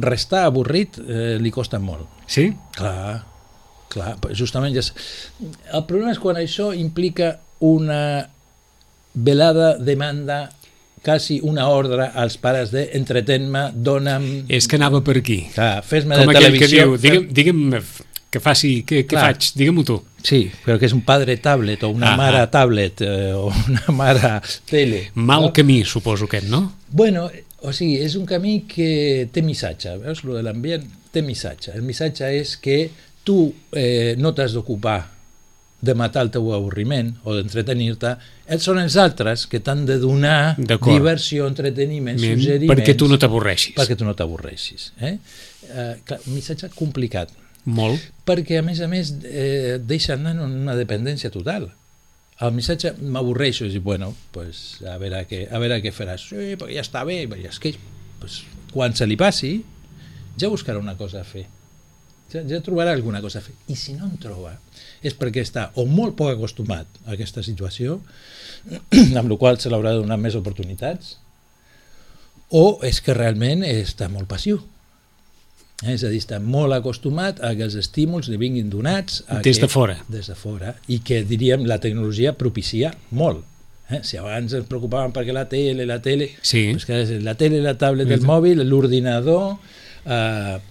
restar 0.01 0.45
avorrit 0.47 0.97
eh, 1.03 1.35
li 1.37 1.51
costa 1.53 1.77
molt. 1.79 2.09
Sí? 2.25 2.47
Clar, 2.73 3.19
clar, 3.93 4.15
justament 4.33 4.73
ja... 4.73 4.81
és- 4.81 4.93
El 5.69 5.85
problema 5.85 6.15
és 6.15 6.21
quan 6.23 6.39
això 6.41 6.71
implica 6.73 7.35
una 7.59 8.29
velada 9.13 9.77
demanda 9.77 10.49
quasi 11.03 11.39
una 11.43 11.67
ordre 11.67 12.07
als 12.15 12.37
pares 12.39 12.71
de 12.71 12.85
entretén-me, 12.95 13.67
dona'm... 13.75 14.45
És 14.47 14.67
que 14.71 14.77
anava 14.79 15.01
per 15.03 15.17
aquí. 15.19 15.41
Clar, 15.53 15.81
fes-me 15.83 16.15
Com 16.15 16.31
de 16.31 16.37
aquell 16.37 16.55
que 16.55 16.67
televisió. 16.69 16.85
diu, 16.95 16.97
digue'm, 17.03 17.27
digue'm 17.35 18.03
que 18.33 18.39
faci, 18.41 18.69
què, 18.87 19.03
què 19.05 19.19
faig? 19.19 19.51
Digue-m'ho 19.59 19.83
tu. 19.85 19.99
Sí, 20.25 20.47
però 20.63 20.79
que 20.81 20.87
és 20.87 20.95
un 20.95 21.03
padre 21.05 21.35
tablet 21.43 21.83
o 21.85 21.91
una 21.93 22.13
Ah, 22.13 22.17
mare 22.17 22.39
ah. 22.41 22.47
tablet 22.49 23.03
eh, 23.05 23.33
o 23.35 23.51
una 23.51 23.93
mare 23.99 24.39
tele. 24.65 25.09
Mal 25.13 25.49
no? 25.49 25.53
camí, 25.53 25.83
suposo 25.85 26.25
aquest, 26.25 26.47
no? 26.49 26.63
Bueno, 26.89 27.27
o 27.61 27.73
sigui, 27.75 27.99
és 28.01 28.15
un 28.17 28.25
camí 28.25 28.61
que 28.67 29.27
té 29.31 29.43
missatge, 29.45 29.97
veus, 30.01 30.23
lo 30.23 30.39
de 30.39 30.41
l'ambient 30.47 30.87
té 31.13 31.21
missatge. 31.21 31.75
El 31.75 31.83
missatge 31.85 32.31
és 32.39 32.55
que 32.63 32.79
tu 33.27 33.51
eh, 33.75 34.15
no 34.17 34.31
t'has 34.33 34.55
d'ocupar 34.55 35.01
de 35.83 35.95
matar 35.99 36.23
el 36.27 36.31
teu 36.31 36.47
avorriment 36.55 37.11
o 37.27 37.35
d'entretenir-te, 37.35 38.13
els 38.55 38.63
són 38.63 38.79
els 38.79 38.95
altres 38.99 39.45
que 39.51 39.59
t'han 39.63 39.83
de 39.89 39.97
donar 39.99 40.55
diversió, 40.57 41.49
entreteniment, 41.51 42.19
Men, 42.19 42.37
suggeriments... 42.37 42.71
perquè 42.71 42.95
tu 42.99 43.09
no 43.11 43.19
t'avorreixis. 43.19 43.75
Perquè 43.75 43.97
tu 43.99 44.07
no 44.07 44.15
t'avorreixis. 44.15 44.91
Eh? 45.03 45.17
Eh, 45.67 45.93
clar, 46.07 46.21
un 46.23 46.37
missatge 46.37 46.71
complicat, 46.77 47.33
Molt. 47.65 48.11
perquè 48.27 48.61
a 48.61 48.65
més 48.65 48.79
a 48.83 48.87
més 48.91 49.11
eh, 49.27 49.79
deixa 49.83 50.15
anar 50.15 50.37
en 50.37 50.43
una 50.63 50.75
dependència 50.79 51.31
total 51.33 51.69
el 52.43 52.53
missatge 52.55 52.93
m'avorreixo 52.99 53.67
i 53.67 53.71
dic, 53.71 53.83
bueno, 53.85 54.13
pues, 54.33 54.81
a, 54.87 54.97
veure 55.01 55.21
què, 55.29 55.43
a 55.53 55.59
veure 55.61 55.79
què 55.83 55.93
faràs 55.95 56.25
sí, 56.31 56.53
perquè 56.59 56.77
ja 56.77 56.85
està 56.85 57.03
bé 57.07 57.21
perquè 57.29 57.51
és 57.51 57.59
que, 57.61 57.73
pues, 58.21 58.41
quan 58.73 58.95
se 58.97 59.07
li 59.07 59.17
passi 59.19 59.53
ja 60.39 60.49
buscarà 60.51 60.81
una 60.81 60.97
cosa 60.99 61.21
a 61.21 61.27
fer 61.27 61.45
ja, 62.33 62.41
ja 62.49 62.59
trobarà 62.65 62.91
alguna 62.97 63.21
cosa 63.21 63.39
a 63.39 63.45
fer 63.45 63.55
i 63.71 63.75
si 63.79 63.93
no 63.97 64.09
en 64.09 64.17
troba 64.21 64.55
és 65.03 65.15
perquè 65.19 65.43
està 65.43 65.69
o 65.79 65.85
molt 65.85 66.15
poc 66.19 66.33
acostumat 66.35 66.87
a 67.05 67.13
aquesta 67.17 67.43
situació 67.45 67.99
amb 69.19 69.29
la 69.29 69.37
qual 69.39 69.59
se 69.59 69.69
l'haurà 69.71 69.93
de 69.95 70.03
donar 70.03 70.17
més 70.21 70.35
oportunitats 70.39 71.17
o 72.53 72.79
és 72.85 72.99
que 73.01 73.15
realment 73.17 73.63
està 73.67 74.09
molt 74.11 74.29
passiu 74.29 74.61
Eh, 75.83 75.97
és 75.97 76.03
a 76.05 76.09
dir, 76.13 76.19
està 76.21 76.37
molt 76.39 76.71
acostumat 76.71 77.41
a 77.43 77.49
que 77.57 77.65
els 77.65 77.73
estímuls 77.75 78.29
li 78.31 78.37
vinguin 78.39 78.69
donats 78.71 79.17
a 79.27 79.41
Des 79.43 79.57
que, 79.57 79.65
de 79.65 79.67
fora. 79.67 79.97
des 80.07 80.29
de 80.31 80.35
fora 80.37 80.75
i 80.87 80.99
que 81.03 81.23
diríem 81.27 81.65
la 81.67 81.79
tecnologia 81.83 82.31
propicia 82.39 82.93
molt 83.11 83.41
eh? 83.89 83.99
si 84.05 84.15
abans 84.21 84.53
ens 84.55 84.69
preocupaven 84.69 85.11
perquè 85.11 85.33
la 85.35 85.43
tele, 85.51 85.83
la 85.89 85.97
tele 85.99 86.29
Sí. 86.41 86.69
pues 86.71 86.85
que 86.85 87.01
la 87.25 87.35
tele, 87.35 87.59
la 87.65 87.73
tablet, 87.75 88.07
el 88.15 88.21
mòbil 88.23 88.63
l'ordinador 88.63 89.57
eh, 90.05 90.61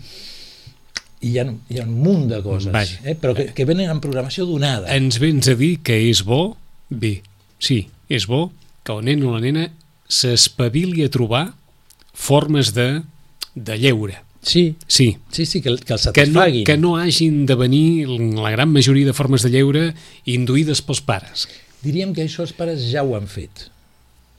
hi 1.23 1.37
ha, 1.39 1.45
hi 1.71 1.79
ha 1.81 1.85
un 1.87 1.95
munt 2.03 2.27
de 2.31 2.41
coses 2.45 2.73
Vaja. 2.75 2.99
eh? 3.07 3.15
però 3.15 3.35
que, 3.39 3.49
que 3.55 3.65
venen 3.69 3.91
en 3.93 4.01
programació 4.03 4.45
donada 4.49 4.91
Ens 4.95 5.21
vens 5.23 5.49
a 5.49 5.55
dir 5.59 5.77
que 5.87 5.97
és 6.11 6.25
bo, 6.27 6.57
bé, 6.91 7.21
sí, 7.63 7.87
és 8.11 8.27
bo 8.27 8.49
que 8.83 8.93
el 8.97 9.05
nen 9.07 9.23
o 9.23 9.33
la 9.37 9.41
nena 9.45 9.69
s'espavili 10.13 11.05
a 11.07 11.11
trobar 11.15 11.45
formes 12.13 12.73
de, 12.75 13.03
de 13.55 13.79
lleure. 13.79 14.19
sí, 14.43 14.75
Sí, 14.87 15.17
sí, 15.31 15.47
sí, 15.47 15.61
que, 15.63 15.71
que 15.71 15.71
el 15.71 15.79
que 15.85 15.95
no, 15.95 15.99
satisfaguin 15.99 16.65
que 16.67 16.77
no 16.77 16.97
hagin 16.99 17.47
de 17.47 17.55
venir 17.55 18.09
la 18.09 18.51
gran 18.51 18.69
majoria 18.75 19.07
de 19.07 19.15
formes 19.15 19.43
de 19.47 19.51
lleure 19.55 19.85
induïdes 20.27 20.83
pels 20.83 21.01
pares. 21.01 21.47
diríem 21.83 22.13
que 22.15 22.27
això 22.27 22.43
els 22.43 22.53
pares 22.53 22.83
ja 22.91 23.03
ho 23.07 23.15
han 23.17 23.27
fet 23.31 23.69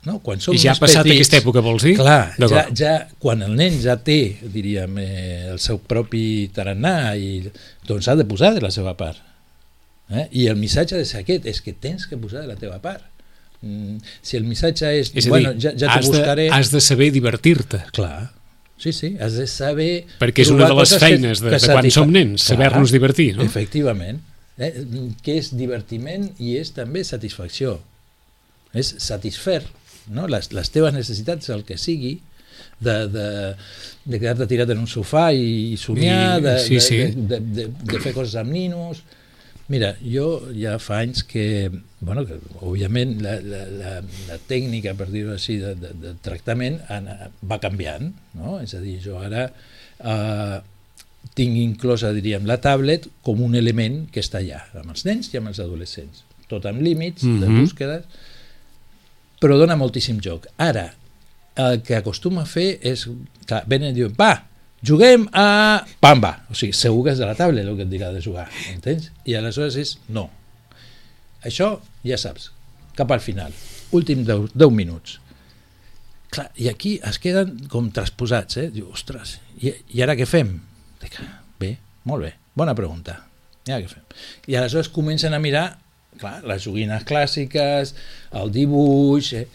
no? 0.06 0.20
quan 0.24 0.42
som 0.44 0.56
I 0.56 0.60
ja 0.62 0.74
ha 0.74 0.80
passat 0.80 1.04
petits, 1.04 1.20
aquesta 1.22 1.40
època, 1.40 1.64
vols 1.64 1.86
dir? 1.88 1.96
Clar, 2.00 2.34
ja, 2.40 2.66
ja, 2.76 2.96
quan 3.22 3.44
el 3.46 3.56
nen 3.60 3.80
ja 3.84 3.96
té, 4.04 4.20
diríem, 4.54 4.98
eh, 5.00 5.54
el 5.54 5.62
seu 5.64 5.80
propi 5.80 6.50
tarannà, 6.56 7.14
i, 7.16 7.44
doncs 7.88 8.10
ha 8.12 8.18
de 8.20 8.28
posar 8.28 8.54
de 8.58 8.64
la 8.64 8.72
seva 8.74 8.96
part. 9.00 9.22
Eh? 10.12 10.28
I 10.44 10.48
el 10.52 10.60
missatge 10.60 11.00
ser 11.08 11.24
aquest, 11.24 11.48
és 11.50 11.62
que 11.64 11.74
tens 11.74 12.06
que 12.10 12.20
posar 12.20 12.44
de 12.44 12.52
la 12.52 12.60
teva 12.60 12.80
part. 12.84 13.06
Mm, 13.64 14.02
si 14.22 14.36
el 14.38 14.44
missatge 14.44 14.90
és, 15.00 15.14
És 15.16 15.24
dir, 15.24 15.32
bueno, 15.32 15.54
ja, 15.56 15.72
ja 15.80 15.94
has, 15.94 16.06
t'ho 16.06 16.12
buscaré... 16.18 16.50
de, 16.50 16.56
has 16.58 16.72
de 16.74 16.82
saber 16.84 17.10
divertir-te. 17.16 17.80
Clar, 17.96 18.34
sí, 18.78 18.92
sí, 18.92 19.14
has 19.24 19.38
de 19.40 19.48
saber... 19.48 19.92
Perquè 20.20 20.44
és 20.44 20.52
una 20.52 20.68
de 20.68 20.76
les 20.76 20.90
coses 20.90 21.00
que- 21.00 21.08
feines 21.08 21.44
de, 21.44 21.56
de 21.56 21.72
quan 21.72 21.90
som 21.96 22.12
nens, 22.12 22.44
saber-nos 22.52 22.92
divertir, 22.92 23.32
no? 23.38 23.48
Efectivament. 23.48 24.20
Eh? 24.60 24.74
Que 25.24 25.40
és 25.40 25.54
divertiment 25.58 26.28
i 26.44 26.58
és 26.60 26.74
també 26.76 27.06
satisfacció. 27.08 27.80
És 28.76 28.92
satisfer 29.02 29.62
no? 30.10 30.28
les, 30.28 30.52
les 30.54 30.70
teves 30.74 30.94
necessitats, 30.94 31.50
el 31.50 31.64
que 31.68 31.78
sigui, 31.78 32.18
de, 32.84 32.96
de, 33.08 33.28
de 34.06 34.20
quedar-te 34.20 34.48
tirat 34.50 34.70
en 34.74 34.80
un 34.84 34.88
sofà 34.92 35.30
i, 35.34 35.74
i 35.74 35.78
somiar, 35.80 36.40
I- 36.40 36.44
de, 36.44 36.56
sí, 36.60 36.76
de, 36.76 36.82
sí. 36.82 36.98
De, 36.98 37.40
de, 37.40 37.40
de, 37.40 37.68
de 37.94 38.00
fer 38.04 38.14
coses 38.16 38.36
amb 38.42 38.52
ninos... 38.52 39.04
Mira, 39.72 39.94
jo 40.04 40.42
ja 40.60 40.74
fa 40.78 40.98
anys 41.06 41.22
que, 41.24 41.72
bueno, 42.04 42.26
que 42.28 42.36
òbviament 42.68 43.14
la, 43.24 43.38
la, 43.40 43.62
la, 43.72 43.92
la 44.28 44.36
tècnica, 44.50 44.92
per 45.00 45.08
dir-ho 45.08 45.32
així, 45.38 45.56
de, 45.62 45.72
de, 45.80 45.94
de 46.02 46.12
tractament 46.22 46.82
va 47.48 47.58
canviant, 47.64 48.10
no? 48.36 48.58
És 48.60 48.76
a 48.76 48.82
dir, 48.84 48.98
jo 49.02 49.16
ara 49.24 49.46
eh, 49.48 50.58
tinc 51.40 51.56
inclosa, 51.62 52.12
diríem, 52.14 52.44
la 52.46 52.60
tablet 52.62 53.08
com 53.24 53.40
un 53.48 53.56
element 53.56 54.02
que 54.12 54.20
està 54.22 54.42
allà, 54.44 54.60
amb 54.84 54.92
els 54.98 55.06
nens 55.08 55.32
i 55.32 55.40
amb 55.40 55.54
els 55.54 55.64
adolescents, 55.64 56.26
tot 56.52 56.68
amb 56.70 56.84
límits 56.84 57.24
de 57.24 57.48
Mhm. 57.48 57.62
búsquedes, 57.64 58.04
però 59.44 59.60
dona 59.60 59.76
moltíssim 59.76 60.22
joc. 60.24 60.48
Ara, 60.64 60.88
el 61.60 61.82
que 61.84 61.98
acostuma 61.98 62.46
a 62.46 62.50
fer 62.50 62.78
és, 62.80 63.04
clar, 63.44 63.66
venen 63.68 63.92
i 63.92 63.98
diuen, 63.98 64.16
va, 64.16 64.38
juguem 64.86 65.26
a 65.36 65.84
Pamba. 66.04 66.38
O 66.48 66.56
sigui, 66.56 66.76
segur 66.78 67.04
que 67.06 67.14
és 67.14 67.20
de 67.20 67.28
la 67.28 67.36
tablet 67.36 67.68
el 67.68 67.76
que 67.76 67.84
et 67.84 67.92
dirà 67.92 68.14
de 68.16 68.24
jugar, 68.24 68.48
entens? 68.72 69.12
I 69.28 69.36
aleshores 69.40 69.76
és 69.80 69.98
no. 70.16 70.30
Això 71.44 71.76
ja 72.08 72.20
saps, 72.20 72.52
cap 72.96 73.12
al 73.12 73.24
final, 73.24 73.52
últim 73.92 74.24
10, 74.24 74.56
10 74.56 74.76
minuts. 74.76 75.20
Clar, 76.34 76.48
i 76.58 76.72
aquí 76.72 76.96
es 77.06 77.20
queden 77.22 77.68
com 77.70 77.92
transposats, 77.94 78.58
eh? 78.64 78.70
Diu, 78.74 78.88
ostres, 78.96 79.38
i, 79.60 79.76
i 79.94 80.02
ara 80.06 80.16
què 80.18 80.26
fem? 80.30 80.56
Dic, 81.04 81.20
bé, 81.60 81.76
molt 82.10 82.26
bé, 82.26 82.32
bona 82.56 82.74
pregunta. 82.78 83.20
I 83.68 83.76
ara 83.76 83.84
què 83.84 83.92
fem? 83.92 84.08
I 84.48 84.58
aleshores 84.58 84.90
comencen 84.92 85.36
a 85.36 85.44
mirar, 85.44 85.68
clar, 86.20 86.40
les 86.50 86.64
joguines 86.66 87.06
clàssiques, 87.08 87.94
el 88.40 88.54
dibuix, 88.54 89.34
eh? 89.40 89.48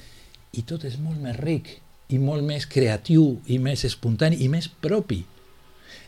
i 0.58 0.64
tot 0.66 0.84
és 0.88 0.96
molt 1.02 1.20
més 1.22 1.36
ric, 1.38 1.74
i 2.14 2.18
molt 2.20 2.44
més 2.46 2.66
creatiu, 2.70 3.36
i 3.52 3.58
més 3.62 3.84
espontani, 3.88 4.40
i 4.44 4.48
més 4.52 4.68
propi. 4.68 5.20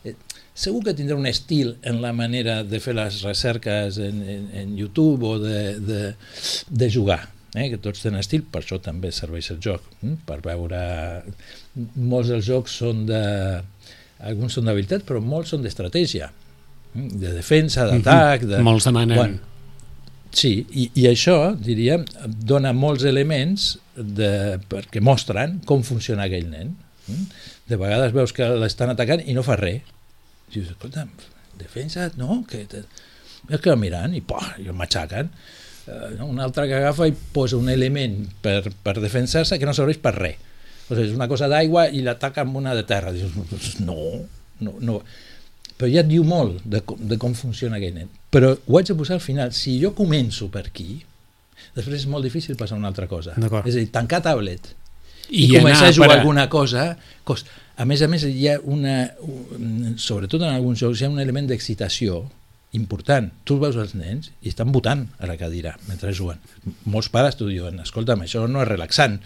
Eh, 0.05 0.15
segur 0.57 0.83
que 0.87 0.95
tindrà 0.97 1.19
un 1.19 1.29
estil 1.29 1.75
en 1.87 2.01
la 2.05 2.13
manera 2.17 2.61
de 2.65 2.81
fer 2.81 2.95
les 2.97 3.21
recerques 3.27 4.01
en, 4.01 4.23
en, 4.23 4.49
en 4.63 4.73
YouTube 4.79 5.29
o 5.29 5.37
de, 5.43 5.61
de, 5.85 6.01
de 6.69 6.91
jugar, 6.91 7.21
eh? 7.55 7.69
que 7.73 7.81
tots 7.83 8.05
tenen 8.05 8.25
estil, 8.25 8.47
per 8.49 8.65
això 8.65 8.81
també 8.83 9.13
serveix 9.13 9.53
el 9.55 9.61
joc, 9.63 9.85
hm? 10.01 10.23
per 10.29 10.41
veure... 10.47 10.81
Molts 11.95 12.33
dels 12.33 12.49
jocs 12.49 12.81
són 12.83 13.05
de... 13.09 13.21
Alguns 14.27 14.59
són 14.59 14.67
d'habilitat, 14.69 15.05
però 15.09 15.21
molts 15.25 15.55
són 15.55 15.63
d'estratègia, 15.65 16.33
hm? 16.97 17.13
de 17.21 17.37
defensa, 17.37 17.87
d'atac... 17.93 18.49
De... 18.49 18.65
Molts 18.65 18.89
demanen 18.89 19.21
Bueno, 19.21 19.50
Sí, 20.31 20.53
i, 20.71 20.87
i 20.95 21.07
això, 21.11 21.55
diríem, 21.59 22.05
dona 22.47 22.71
molts 22.77 23.05
elements 23.09 23.73
de, 23.97 24.61
perquè 24.71 25.03
mostren 25.03 25.59
com 25.67 25.83
funciona 25.87 26.29
aquell 26.29 26.47
nen. 26.51 26.77
Mm? 27.11 27.25
De 27.71 27.79
vegades 27.81 28.15
veus 28.15 28.35
que 28.35 28.47
l'estan 28.63 28.93
atacant 28.93 29.25
i 29.27 29.35
no 29.35 29.43
fa 29.47 29.59
res. 29.59 29.83
Dius, 30.51 30.71
escolta, 30.73 31.07
defensa, 31.59 32.11
no? 32.19 32.43
Que 32.49 32.65
te... 32.71 32.85
Es 33.51 33.63
queda 33.63 33.77
mirant 33.81 34.15
i, 34.15 34.21
poh, 34.23 34.45
i 34.61 34.69
el 34.69 34.77
matxaquen. 34.77 35.31
Uh, 35.91 36.13
un 36.27 36.39
altre 36.43 36.67
que 36.71 36.77
agafa 36.79 37.09
i 37.09 37.15
posa 37.35 37.59
un 37.59 37.71
element 37.73 38.21
per, 38.45 38.61
per 38.85 38.99
defensar-se 39.01 39.59
que 39.59 39.67
no 39.67 39.75
serveix 39.75 39.99
per 40.03 40.15
res. 40.19 40.47
O 40.91 40.95
sigui, 40.95 41.09
és 41.09 41.17
una 41.17 41.29
cosa 41.31 41.49
d'aigua 41.51 41.89
i 41.95 42.03
l'ataca 42.07 42.45
amb 42.45 42.59
una 42.61 42.75
de 42.79 42.85
terra. 42.87 43.15
Dius, 43.15 43.35
no, 43.83 43.97
no, 44.63 44.77
no. 44.79 45.01
Però 45.81 45.89
ja 45.89 46.03
et 46.05 46.09
diu 46.11 46.25
molt 46.29 46.59
de, 46.69 46.83
com- 46.85 46.99
de 47.09 47.17
com 47.17 47.33
funciona 47.35 47.79
aquell 47.81 47.95
nen. 47.97 48.11
Però 48.31 48.51
ho 48.53 48.77
haig 48.79 48.91
de 48.91 48.97
posar 48.99 49.17
al 49.17 49.23
final. 49.25 49.55
Si 49.57 49.79
jo 49.81 49.95
començo 49.97 50.51
per 50.53 50.67
aquí, 50.69 50.99
després 51.77 52.03
és 52.03 52.09
molt 52.11 52.27
difícil 52.27 52.59
passar 52.61 52.77
a 52.77 52.83
una 52.83 52.91
altra 52.93 53.07
cosa. 53.09 53.33
És 53.71 53.79
a 53.79 53.81
dir, 53.81 53.89
tancar 53.95 54.21
tablet 54.27 54.75
I, 55.31 55.47
i, 55.47 55.49
començar 55.57 55.89
a 55.89 55.95
jugar 55.97 56.11
per 56.11 56.19
alguna 56.19 56.49
cosa 56.53 56.85
cost... 57.25 57.49
a 57.81 57.85
més 57.89 58.03
a 58.05 58.09
més 58.13 58.25
hi 58.29 58.49
ha 58.51 58.59
una 58.69 58.97
un- 59.25 59.95
sobretot 59.97 60.43
en 60.43 60.51
alguns 60.53 60.83
jocs 60.83 61.01
hi 61.01 61.07
ha 61.07 61.11
un 61.15 61.21
element 61.23 61.47
d'excitació 61.49 62.27
important, 62.77 63.31
tu 63.49 63.57
veus 63.63 63.75
els 63.81 63.95
nens 63.99 64.29
i 64.45 64.51
estan 64.53 64.71
votant 64.75 65.07
a 65.19 65.27
la 65.31 65.37
cadira 65.41 65.73
mentre 65.89 66.13
juguen 66.15 66.39
molts 66.85 67.09
pares 67.11 67.39
t'ho 67.39 67.49
diuen, 67.49 67.81
escolta'm 67.83 68.21
això 68.27 68.45
no 68.51 68.61
és 68.63 68.69
relaxant 68.69 69.17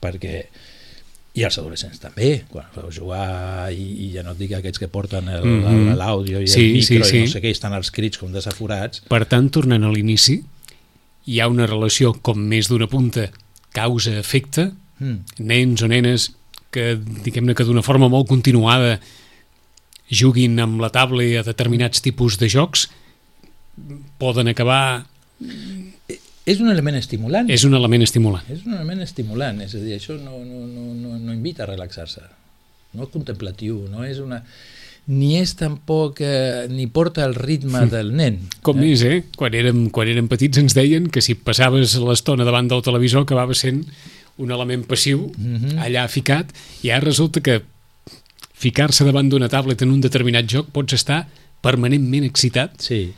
perquè 0.00 0.44
i 1.38 1.44
els 1.46 1.58
adolescents 1.60 2.00
també, 2.02 2.30
quan 2.50 2.66
els 2.66 2.76
veus 2.82 2.96
jugar 2.98 3.70
i, 3.72 3.84
i 4.08 4.10
ja 4.16 4.24
no 4.26 4.32
et 4.34 4.38
dic 4.40 4.52
aquests 4.58 4.80
que 4.82 4.88
porten 4.90 5.28
el- 5.30 5.44
Mhm. 5.46 5.94
l'àudio 6.00 6.40
i 6.42 6.48
Sí, 6.50 6.64
el 6.66 6.72
micro 6.78 7.04
sí, 7.04 7.10
sí. 7.10 7.18
i 7.18 7.26
no 7.26 7.32
sé 7.34 7.42
què, 7.44 7.50
estan 7.54 7.74
els 7.78 7.90
crits 7.94 8.18
com 8.18 8.32
desaforats 8.32 9.02
Per 9.08 9.24
tant, 9.26 9.50
tornant 9.54 9.84
a 9.84 9.92
l'inici, 9.92 10.40
hi 11.28 11.40
ha 11.40 11.48
una 11.48 11.66
relació 11.68 12.14
com 12.20 12.38
més 12.40 12.68
d'una 12.68 12.86
punta 12.88 13.28
causa-efecte, 13.76 14.70
mm. 14.98 15.38
nens 15.38 15.82
o 15.82 15.88
nenes 15.88 16.30
que, 16.72 16.96
diguem-ne 17.24 17.54
que 17.54 17.64
d'una 17.64 17.82
forma 17.84 18.08
molt 18.08 18.26
continuada 18.28 18.98
juguin 20.10 20.58
amb 20.60 20.80
la 20.80 20.88
tablet 20.90 21.38
a 21.38 21.42
determinats 21.44 22.00
tipus 22.02 22.38
de 22.40 22.48
jocs, 22.48 22.88
poden 24.18 24.48
acabar... 24.48 25.04
és 26.48 26.60
un 26.64 26.70
element 26.72 26.96
estimulant 26.96 27.50
És 27.52 27.64
un 27.68 27.74
element 27.76 28.02
estimulant. 28.06 28.48
És 28.52 28.64
un 28.66 28.74
element 28.78 29.04
estimulant, 29.04 29.60
és 29.64 29.74
a 29.76 29.82
dir, 29.84 29.98
això 30.00 30.16
no, 30.18 30.38
no, 30.44 30.64
no, 30.66 30.88
no, 30.96 31.14
no 31.18 31.32
invita 31.36 31.64
a 31.66 31.70
relaxar-se, 31.70 32.22
no 32.96 33.04
és 33.06 33.12
contemplatiu, 33.14 33.82
no 33.92 34.04
és 34.08 34.18
una... 34.24 34.42
ni 35.08 35.38
és 35.40 35.54
tampoc, 35.56 36.18
eh, 36.20 36.66
ni 36.68 36.84
porta 36.92 37.24
el 37.24 37.34
ritme 37.34 37.86
del 37.88 38.10
nen. 38.12 38.34
Com 38.62 38.82
és, 38.84 39.00
eh? 39.08 39.22
Quan 39.40 39.54
érem, 39.56 39.86
quan 39.94 40.08
érem 40.12 40.26
petits 40.28 40.60
ens 40.60 40.74
deien 40.76 41.06
que 41.08 41.22
si 41.24 41.32
passaves 41.34 41.94
l'estona 42.04 42.44
davant 42.44 42.68
del 42.68 42.82
televisor 42.84 43.24
acabava 43.24 43.56
sent 43.56 43.86
un 44.38 44.52
element 44.52 44.84
passiu 44.86 45.30
Mhm. 45.36 45.78
allà 45.80 46.04
ficat 46.12 46.52
i 46.84 46.90
ara 46.90 47.04
resulta 47.08 47.40
que 47.40 47.62
ficar-se 48.58 49.04
davant 49.06 49.28
d'una 49.30 49.48
tablet 49.48 49.80
en 49.82 49.90
un 49.94 50.00
determinat 50.04 50.46
joc 50.50 50.68
pots 50.74 50.92
estar 50.98 51.24
permanentment 51.64 52.24
excitat 52.28 52.76
Sí, 52.82 53.12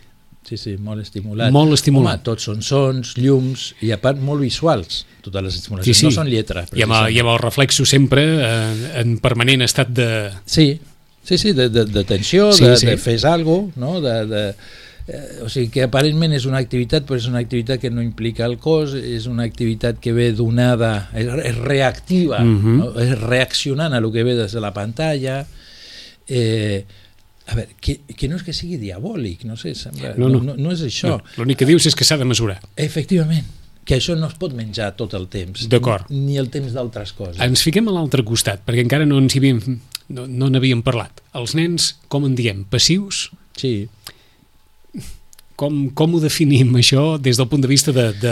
sí, 0.46 0.56
sí, 0.56 0.76
molt 0.78 1.00
estimulat. 1.02 1.52
Molt 1.52 1.72
estimulat. 1.76 2.20
Home, 2.20 2.24
tots 2.24 2.44
són 2.48 2.62
sons, 2.62 3.14
llums, 3.16 3.74
i 3.82 3.92
a 3.92 4.00
part 4.02 4.18
molt 4.18 4.40
visuals, 4.42 5.04
totes 5.22 5.42
les 5.42 5.52
Sí, 5.54 5.58
estimulacions. 5.60 5.96
sí. 5.98 6.06
No 6.06 6.10
són 6.10 6.28
lletres. 6.30 6.70
i 6.74 6.82
amb, 6.82 6.92
el- 6.92 7.12
i 7.14 7.20
amb 7.20 7.30
el 7.30 7.38
reflexo 7.38 7.84
sempre 7.86 8.24
eh, 8.40 9.00
en 9.00 9.18
permanent 9.18 9.62
estat 9.62 9.88
de... 9.88 10.30
Sí, 10.46 10.80
sí, 11.22 11.38
sí, 11.38 11.52
de, 11.52 11.68
de, 11.68 11.84
de 11.84 12.04
tensió, 12.04 12.52
Sí, 12.52 12.64
de, 12.64 12.76
sí. 12.76 12.86
de 12.86 12.96
fes 12.98 13.24
algo, 13.24 13.70
no? 13.76 14.00
de, 14.00 14.26
de, 14.26 14.44
eh, 15.08 15.42
o 15.44 15.48
sigui 15.48 15.68
que 15.70 15.82
aparentment 15.84 16.32
és 16.32 16.46
una 16.46 16.58
activitat, 16.58 17.04
però 17.06 17.16
és 17.20 17.26
una 17.28 17.38
activitat 17.38 17.78
que 17.80 17.90
no 17.90 18.02
implica 18.02 18.44
el 18.46 18.56
cos, 18.58 18.94
és 18.94 19.26
una 19.26 19.44
activitat 19.44 20.00
que 20.00 20.12
ve 20.12 20.32
donada, 20.32 21.10
és, 21.14 21.26
és 21.44 21.56
reactiva, 21.58 22.40
Mhm. 22.40 22.76
no? 22.78 22.90
és 22.98 23.14
reaccionant 23.20 23.92
a 23.94 24.00
lo 24.00 24.10
que 24.10 24.24
ve 24.24 24.34
des 24.34 24.52
de 24.52 24.60
la 24.60 24.72
pantalla. 24.72 25.46
Eh, 26.26 26.84
a 27.46 27.54
veure, 27.56 27.72
que, 27.80 28.00
que 28.16 28.28
no 28.28 28.36
és 28.36 28.44
que 28.46 28.52
sigui 28.54 28.76
diabòlic, 28.78 29.44
no 29.48 29.56
sé, 29.56 29.72
sembla, 29.74 30.12
No, 30.20 30.28
no, 30.28 30.40
no. 30.44 30.54
no, 30.56 30.72
és 30.74 30.82
això. 30.86 31.16
No, 31.16 31.20
L'únic 31.40 31.58
que 31.62 31.66
dius 31.66 31.86
és 31.90 31.96
que 31.98 32.04
s'ha 32.04 32.18
de 32.20 32.24
mesurar. 32.28 32.60
Efectivament, 32.76 33.46
que 33.84 33.96
això 33.96 34.14
no 34.18 34.28
es 34.28 34.36
pot 34.38 34.52
menjar 34.54 34.92
tot 34.96 35.14
el 35.18 35.26
temps. 35.32 35.64
D'acord. 35.72 36.06
Ni, 36.12 36.20
ni 36.28 36.38
el 36.38 36.50
temps 36.52 36.72
d'altres 36.76 37.12
coses. 37.16 37.40
Ens 37.42 37.62
fiquem 37.66 37.88
a 37.90 37.94
l'altre 37.96 38.22
costat, 38.26 38.62
perquè 38.66 38.84
encara 38.84 39.06
no 39.08 39.18
ens 39.18 39.34
hi 39.34 39.40
havíem, 39.42 39.80
no, 40.14 40.26
no 40.30 40.50
n'havíem 40.52 40.84
parlat. 40.86 41.24
Els 41.34 41.56
nens, 41.58 41.94
com 42.08 42.28
en 42.28 42.36
diem, 42.38 42.62
passius? 42.70 43.30
Sí, 43.58 43.88
Com, 45.60 45.90
com 45.92 46.14
ho 46.16 46.20
definim, 46.22 46.70
això, 46.80 47.18
des 47.20 47.36
del 47.36 47.48
punt 47.50 47.60
de 47.60 47.68
vista 47.68 47.92
de, 47.92 48.06
de 48.16 48.30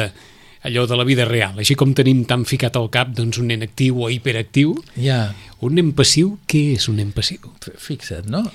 allò 0.64 0.86
de 0.88 0.96
la 0.96 1.04
vida 1.04 1.26
real? 1.28 1.58
Així 1.60 1.74
com 1.76 1.90
tenim 1.92 2.22
tan 2.24 2.46
ficat 2.48 2.78
al 2.80 2.88
cap 2.88 3.10
doncs, 3.12 3.36
un 3.42 3.50
nen 3.52 3.66
actiu 3.66 3.98
o 4.00 4.08
hiperactiu, 4.08 4.72
ja, 4.96 5.34
un 5.60 5.76
nen 5.76 5.90
passiu, 5.92 6.38
què 6.48 6.62
és 6.78 6.88
un 6.88 6.96
nen 6.96 7.10
passiu? 7.12 7.50
Fixa't, 7.76 8.30
no? 8.32 8.46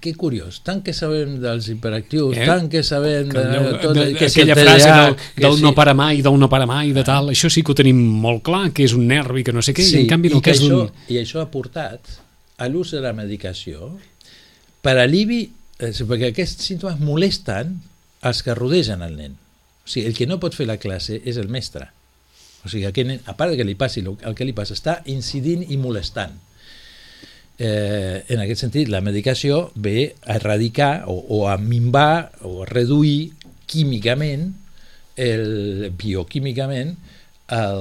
Que 0.00 0.14
curiós, 0.18 0.62
tant 0.66 0.80
que 0.82 0.90
sabem 0.92 1.36
dels 1.40 1.68
hiperactius, 1.70 2.34
Eh? 2.36 2.42
eh? 2.42 2.46
tant 2.46 2.64
que 2.68 2.80
sabem 2.82 3.28
de, 3.30 3.38
Allò- 3.38 3.76
tot, 3.80 3.94
de, 3.94 4.14
que 4.18 4.28
si 4.28 4.40
el 4.42 4.50
aquella 4.50 4.64
frase 4.72 4.88
TDA, 4.88 5.04
del, 5.04 5.14
que 5.36 5.42
del 5.44 5.54
si- 5.56 5.62
no 5.62 5.74
para 5.76 5.94
mai, 5.94 6.22
del 6.22 6.38
no 6.42 6.48
para 6.50 6.66
mai, 6.66 6.90
de 6.92 7.04
tal, 7.06 7.28
això 7.30 7.48
sí 7.48 7.62
que 7.62 7.70
ho 7.70 7.74
tenim 7.78 7.96
molt 7.96 8.42
clar, 8.42 8.72
que 8.74 8.82
és 8.82 8.92
un 8.98 9.06
nervi, 9.06 9.44
que 9.46 9.52
no 9.54 9.62
sé 9.62 9.72
què, 9.72 9.86
i 9.86 10.00
en 10.02 10.08
canvi 10.10 10.28
en 10.32 10.34
el 10.38 10.42
que 10.42 10.50
cas 10.50 10.58
això, 10.60 10.68
d'un... 10.74 10.90
I 11.06 11.20
això 11.22 11.38
ha 11.40 11.46
portat 11.54 12.00
a 12.58 12.66
l'ús 12.68 12.90
de 12.96 13.00
la 13.04 13.12
medicació 13.14 13.92
per 14.82 14.96
alivi, 14.98 15.44
eh, 15.78 15.92
perquè 15.92 16.32
aquests 16.32 16.66
símptomes 16.66 16.98
molesten 16.98 17.76
els 18.26 18.42
que 18.42 18.54
rodegen 18.58 19.02
el 19.06 19.14
nen. 19.16 19.36
O 19.86 19.88
sigui, 19.88 20.06
el 20.10 20.16
que 20.18 20.26
no 20.26 20.40
pot 20.42 20.54
fer 20.58 20.66
la 20.66 20.78
classe 20.82 21.20
és 21.24 21.36
el 21.38 21.46
mestre. 21.46 21.86
O 22.64 22.68
sigui, 22.68 22.86
aquest 22.90 23.06
nen, 23.06 23.20
a 23.30 23.36
part 23.38 23.54
que 23.54 23.62
li 23.62 23.76
passi 23.78 24.02
el 24.02 24.34
que 24.34 24.44
li 24.44 24.52
passa, 24.52 24.74
està 24.74 24.98
incidint 25.06 25.62
i 25.70 25.76
molestant. 25.78 26.34
Eh, 27.58 28.24
en 28.28 28.42
aquest 28.42 28.66
sentit, 28.66 28.90
la 28.92 29.00
medicació 29.00 29.70
ve 29.80 30.14
a 30.26 30.36
erradicar 30.36 31.06
o, 31.08 31.16
o 31.16 31.46
a 31.48 31.56
minvar 31.56 32.32
o 32.44 32.62
a 32.64 32.66
reduir 32.68 33.32
químicament, 33.66 34.50
el, 35.16 35.92
bioquímicament, 35.96 36.92
el, 37.56 37.80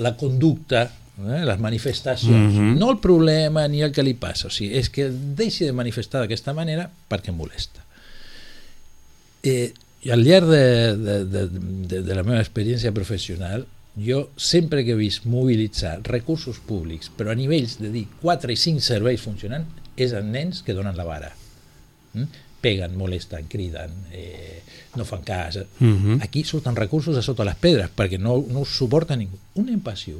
la 0.00 0.14
conducta, 0.16 0.86
eh, 1.20 1.42
les 1.44 1.60
manifestacions. 1.60 2.54
Mhm. 2.54 2.78
No 2.78 2.90
el 2.90 2.98
problema 3.04 3.66
ni 3.68 3.82
el 3.82 3.92
que 3.92 4.02
li 4.02 4.14
passa, 4.14 4.48
o 4.48 4.50
sigui, 4.54 4.78
és 4.78 4.88
que 4.88 5.10
deixi 5.12 5.68
de 5.68 5.76
manifestar 5.76 6.24
d'aquesta 6.24 6.56
manera 6.56 6.88
perquè 6.88 7.34
molesta. 7.34 7.84
Eh, 9.42 9.72
i 10.02 10.12
al 10.14 10.22
llarg 10.24 10.48
de, 10.48 10.64
de, 10.96 11.16
de, 11.26 11.42
de, 11.50 12.00
de 12.06 12.14
la 12.14 12.22
meva 12.22 12.40
experiència 12.40 12.94
professional 12.94 13.66
jo 13.98 14.30
sempre 14.36 14.84
que 14.84 14.92
he 14.94 14.98
vist 14.98 15.24
mobilitzar 15.26 16.00
recursos 16.06 16.58
públics 16.62 17.10
però 17.16 17.32
a 17.32 17.38
nivells 17.38 17.78
de 17.82 17.90
dir 17.90 18.06
4 18.22 18.52
i 18.52 18.56
5 18.56 18.80
serveis 18.84 19.20
funcionant 19.24 19.66
és 19.98 20.12
en 20.14 20.30
nens 20.32 20.62
que 20.62 20.74
donen 20.76 20.96
la 20.96 21.04
vara 21.08 21.32
mm? 22.14 22.44
peguen, 22.60 22.96
molesten, 22.98 23.46
criden 23.50 23.92
eh, 24.12 24.62
no 24.96 25.04
fan 25.06 25.22
cas 25.22 25.58
Mhm. 25.80 26.20
aquí 26.22 26.44
surten 26.44 26.74
recursos 26.76 27.16
a 27.16 27.22
sota 27.22 27.44
les 27.44 27.54
pedres 27.56 27.90
perquè 27.94 28.18
no, 28.18 28.38
no 28.48 28.60
us 28.66 28.76
suporta 28.76 29.16
ningú 29.16 29.38
un 29.54 29.66
nen 29.66 29.80
passiu 29.80 30.18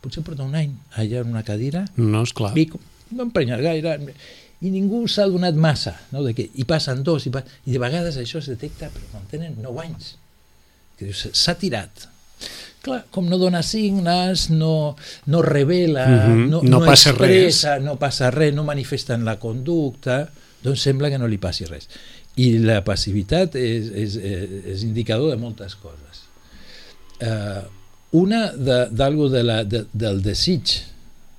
potser 0.00 0.22
porta 0.24 0.44
un 0.44 0.54
any 0.54 0.72
allà 0.96 1.20
en 1.24 1.28
una 1.32 1.42
cadira 1.42 1.84
No, 1.96 2.22
esclar. 2.22 2.56
i 2.56 2.66
com- 2.66 2.80
no 3.10 3.22
emprenyar 3.24 3.60
gaire 3.62 3.96
i 4.60 4.70
ningú 4.70 5.06
s'ha 5.08 5.24
donat 5.30 5.54
massa 5.54 5.94
no? 6.12 6.22
de 6.24 6.34
que, 6.34 6.48
i 6.54 6.64
passen 6.64 7.02
dos 7.06 7.26
i, 7.26 7.30
pa, 7.30 7.44
i 7.66 7.72
de 7.72 7.78
vegades 7.78 8.16
això 8.18 8.38
es 8.42 8.46
detecta 8.50 8.88
però 8.90 9.04
quan 9.12 9.26
tenen 9.30 9.56
9 9.62 9.84
anys 9.84 10.16
que 10.98 11.12
s'ha 11.14 11.54
tirat 11.58 12.08
clar, 12.88 13.00
com 13.14 13.28
no 13.30 13.38
dona 13.40 13.62
signes 13.66 14.48
no, 14.50 14.96
no 15.26 15.42
revela 15.44 16.06
Mhm, 16.08 16.44
no, 16.50 16.62
no 16.64 16.82
passa 16.84 17.14
expressa, 17.14 17.78
no 17.84 17.96
passa 18.00 18.32
res 18.34 18.54
no 18.56 18.66
manifesta 18.66 19.14
en 19.14 19.24
la 19.28 19.38
conducta 19.38 20.24
doncs 20.64 20.82
sembla 20.88 21.12
que 21.12 21.20
no 21.20 21.30
li 21.30 21.38
passi 21.38 21.68
res 21.68 21.88
i 22.38 22.52
la 22.62 22.82
passivitat 22.86 23.56
és, 23.58 23.90
és, 23.94 24.16
és 24.74 24.86
indicador 24.86 25.32
de 25.34 25.40
moltes 25.40 25.74
coses 25.78 26.24
eh, 27.20 27.62
una 28.10 28.52
de, 28.52 28.86
d'algo 28.90 29.28
de 29.28 29.42
la, 29.44 29.62
de, 29.64 29.84
del 29.92 30.22
desig 30.24 30.80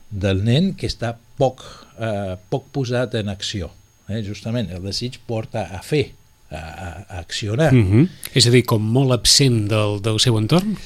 del 0.10 0.44
nen 0.46 0.74
que 0.78 0.90
està 0.90 1.16
poc, 1.40 1.64
eh, 1.98 2.36
poc 2.50 2.70
posat 2.76 3.16
en 3.20 3.30
acció. 3.32 3.72
Eh? 4.10 4.22
Justament, 4.26 4.72
el 4.74 4.84
desig 4.86 5.20
porta 5.30 5.68
a 5.76 5.82
fer, 5.86 6.10
a, 6.50 6.60
a, 6.60 6.92
accionar. 7.22 7.72
Mm. 7.74 7.86
Mhm. 7.86 8.08
És 8.34 8.50
a 8.50 8.54
dir, 8.54 8.64
com 8.66 8.84
molt 8.84 9.14
absent 9.16 9.68
del, 9.70 10.00
del 10.06 10.20
seu 10.22 10.38
entorn? 10.40 10.78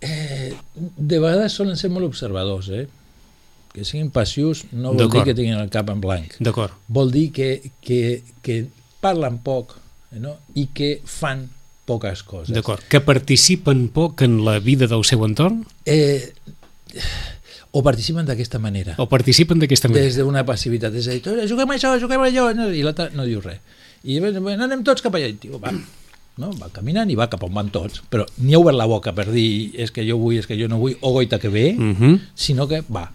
Eh, 0.00 0.52
de 0.76 1.18
vegades 1.18 1.52
solen 1.56 1.76
ser 1.80 1.88
molt 1.90 2.04
observadors, 2.06 2.68
eh? 2.68 2.86
Que 3.72 3.84
siguin 3.84 4.10
passius 4.12 4.64
no 4.72 4.92
vol 4.94 5.10
dir 5.12 5.22
que 5.24 5.34
tinguin 5.36 5.58
el 5.60 5.70
cap 5.72 5.88
en 5.92 6.00
blanc. 6.00 6.36
D'acord. 6.40 6.72
Vol 6.88 7.10
dir 7.12 7.30
que, 7.32 7.70
que, 7.84 8.22
que 8.44 8.66
parlen 9.00 9.38
poc 9.44 9.76
eh, 10.12 10.18
no? 10.20 10.36
i 10.56 10.66
que 10.72 11.00
fan 11.04 11.46
poques 11.86 12.22
coses. 12.26 12.54
D'acord. 12.56 12.82
Que 12.90 13.00
participen 13.04 13.86
poc 13.94 14.22
en 14.26 14.40
la 14.44 14.58
vida 14.58 14.88
del 14.90 15.04
seu 15.04 15.24
entorn 15.24 15.62
Eh, 15.84 16.32
o 17.76 17.82
participen 17.84 18.24
d'aquesta 18.26 18.58
manera. 18.58 18.94
o 18.98 19.06
participen 19.08 19.60
d'aquesta 19.60 19.88
manera? 19.88 20.06
des 20.08 20.16
d'una 20.16 20.44
passivitat. 20.48 20.94
És 20.96 21.08
a 21.08 21.12
dir, 21.12 21.20
"Tu, 21.22 21.30
juguem 21.48 21.68
això, 21.76 21.92
juguem 22.00 22.20
allò, 22.24 22.54
no, 22.56 22.70
i 22.72 22.82
l'altre 22.82 23.10
no 23.14 23.24
diu 23.28 23.40
res. 23.44 23.60
I 24.04 24.18
bueno, 24.20 24.40
bueno, 24.40 24.64
anem 24.64 24.82
tots 24.84 25.02
cap 25.02 25.14
allà. 25.14 25.28
I 25.28 25.36
diu, 25.40 25.58
va, 25.60 25.72
no? 26.38 26.52
va 26.60 26.68
caminant 26.72 27.10
i 27.10 27.16
va 27.18 27.28
cap 27.32 27.42
on 27.46 27.54
van 27.54 27.70
tots, 27.74 28.02
però 28.10 28.26
ni 28.44 28.54
ha 28.54 28.60
obert 28.60 28.76
la 28.78 28.86
boca 28.90 29.14
per 29.16 29.28
dir 29.32 29.72
és 29.74 29.90
que 29.90 30.04
jo 30.06 30.18
vull, 30.20 30.38
és 30.38 30.46
que 30.46 30.58
jo 30.58 30.68
no 30.68 30.78
vull, 30.82 30.96
o 31.00 31.12
goita 31.12 31.38
que 31.38 31.48
ve, 31.48 31.72
Mm 31.76 31.94
-hmm. 31.96 32.20
sinó 32.34 32.68
que 32.68 32.82
va. 32.88 33.10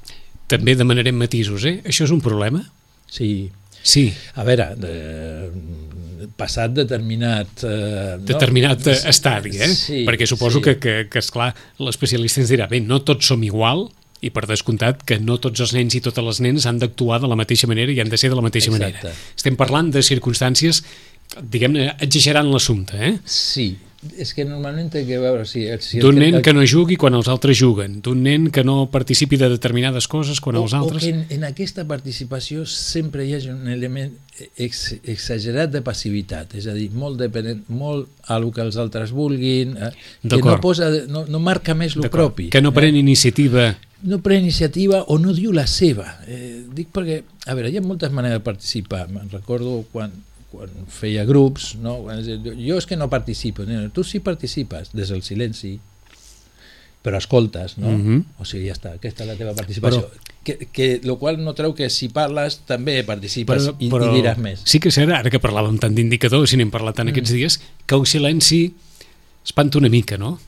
També 0.47 0.75
demanarem 0.75 1.15
matisos, 1.15 1.63
eh? 1.65 1.81
Això 1.85 2.03
és 2.03 2.11
un 2.11 2.21
problema? 2.21 2.69
Sí, 3.07 3.51
Sí, 3.83 4.13
a 4.35 4.43
veure, 4.43 4.75
eh, 4.85 5.49
passat 6.37 6.73
determinat... 6.73 7.63
Eh, 7.65 8.17
determinat 8.21 8.85
no? 8.85 8.91
estadi, 9.09 9.57
eh? 9.57 9.71
Sí, 9.73 10.03
Perquè 10.05 10.27
suposo 10.29 10.59
sí. 10.59 10.63
que, 10.63 10.77
que, 10.77 10.93
que 11.09 11.19
esclar, 11.19 11.53
l'especialista 11.81 12.41
ens 12.43 12.51
dirà, 12.53 12.69
bé, 12.69 12.81
no 12.85 13.01
tots 13.01 13.25
som 13.25 13.41
igual, 13.43 13.87
i 14.21 14.29
per 14.29 14.45
descomptat 14.45 15.01
que 15.07 15.17
no 15.17 15.39
tots 15.41 15.63
els 15.65 15.73
nens 15.73 15.95
i 15.97 16.01
totes 16.05 16.23
les 16.23 16.41
nenes 16.45 16.67
han 16.69 16.77
d'actuar 16.81 17.17
de 17.23 17.29
la 17.31 17.37
mateixa 17.39 17.65
manera 17.69 17.91
i 17.91 17.97
han 18.03 18.11
de 18.11 18.19
ser 18.21 18.29
de 18.29 18.37
la 18.37 18.43
mateixa 18.45 18.69
Exacte. 18.69 19.01
manera. 19.01 19.15
Estem 19.33 19.57
parlant 19.57 19.89
de 19.95 20.03
circumstàncies, 20.05 20.83
diguem-ne, 21.39 21.93
exagerant 22.03 22.51
l'assumpte, 22.51 22.99
eh? 22.99 23.15
Sí, 23.25 23.69
és 24.17 24.31
que 24.33 24.43
normalment 24.47 24.87
té 24.89 25.03
que 25.05 25.17
veure... 25.21 25.43
Si, 25.45 25.61
si 25.85 25.99
el 25.99 26.05
D'un 26.07 26.17
nen 26.17 26.39
que 26.41 26.53
no 26.57 26.63
jugui 26.65 26.95
quan 26.97 27.13
els 27.13 27.27
altres 27.29 27.59
juguen, 27.59 27.99
d'un 28.01 28.23
nen 28.25 28.47
que 28.53 28.63
no 28.65 28.87
participi 28.89 29.37
de 29.37 29.51
determinades 29.51 30.07
coses 30.09 30.41
quan 30.41 30.57
o, 30.57 30.63
els 30.65 30.73
o 30.73 30.79
altres... 30.79 31.05
que 31.05 31.11
en, 31.13 31.21
en 31.29 31.45
aquesta 31.45 31.85
participació 31.87 32.65
sempre 32.65 33.27
hi 33.27 33.35
hagi 33.37 33.51
un 33.53 33.69
element 33.69 34.15
ex, 34.57 34.95
exagerat 35.03 35.69
de 35.73 35.83
passivitat, 35.85 36.55
és 36.57 36.65
a 36.65 36.73
dir, 36.73 36.89
molt 36.97 37.21
dependent, 37.21 37.61
molt 37.69 38.09
a 38.25 38.39
lo 38.41 38.49
que 38.55 38.65
els 38.65 38.79
altres 38.81 39.13
vulguin, 39.13 39.77
eh, 39.77 39.93
que 40.25 40.41
no, 40.41 40.57
posa, 40.63 40.89
no, 41.11 41.27
no 41.29 41.43
marca 41.43 41.77
més 41.77 41.93
lo 41.95 42.07
D'acord. 42.07 42.33
propi. 42.33 42.49
Que 42.49 42.63
no 42.65 42.73
pren 42.73 42.97
eh? 42.97 43.05
iniciativa... 43.05 43.69
no 44.01 44.17
pren 44.25 44.41
iniciativa 44.41 45.03
o 45.13 45.19
no 45.21 45.29
diu 45.37 45.53
la 45.53 45.67
seva. 45.69 46.07
Eh, 46.25 46.63
dic 46.73 46.89
perquè, 46.89 47.21
a 47.45 47.53
veure, 47.53 47.69
hi 47.69 47.77
ha 47.77 47.85
moltes 47.85 48.09
maneres 48.09 48.39
de 48.39 48.45
participar. 48.49 49.05
Me'n 49.13 49.29
recordo 49.29 49.83
quan, 49.93 50.09
quan 50.51 50.69
feia 50.91 51.23
grups, 51.25 51.75
no? 51.79 52.01
Jo 52.59 52.77
és 52.77 52.85
que 52.85 52.97
no 52.99 53.07
participo. 53.09 53.63
No, 53.63 53.87
tu 53.95 54.03
sí 54.03 54.19
participes, 54.19 54.91
des 54.93 55.09
del 55.09 55.23
silenci, 55.23 55.77
però 57.01 57.17
escoltes, 57.17 57.77
no? 57.79 57.89
Mhm. 57.89 58.25
O 58.37 58.45
sigui, 58.45 58.67
ja 58.67 58.75
està, 58.75 58.91
aquesta 58.99 59.23
és 59.23 59.29
la 59.31 59.35
teva 59.39 59.55
participació. 59.57 60.03
Però- 60.09 60.27
que, 60.43 60.55
que, 60.73 60.87
lo 61.05 61.19
qual 61.21 61.37
no 61.43 61.53
treu 61.53 61.75
que 61.77 61.87
si 61.93 62.07
parles 62.09 62.59
també 62.65 63.03
participes 63.05 63.67
Però, 63.67 63.75
i, 63.79 63.89
però 63.93 64.07
i 64.09 64.15
diràs 64.21 64.39
més. 64.41 64.61
sí 64.65 64.79
que 64.81 64.89
és 64.89 64.95
cert, 64.97 65.11
ara 65.13 65.29
que 65.29 65.37
parlàvem 65.41 65.77
tant 65.79 65.93
d'indicadors 65.93 66.53
i 66.53 66.57
n'hem 66.57 66.71
parlat 66.73 66.95
tant 66.97 67.05
Mm. 67.07 67.11
aquests 67.13 67.31
dies, 67.31 67.59
que 67.85 67.93
el 67.95 68.07
silenci 68.09 68.73
espanta 69.45 69.77
una 69.77 69.89
mica, 69.89 70.17
no? 70.17 70.39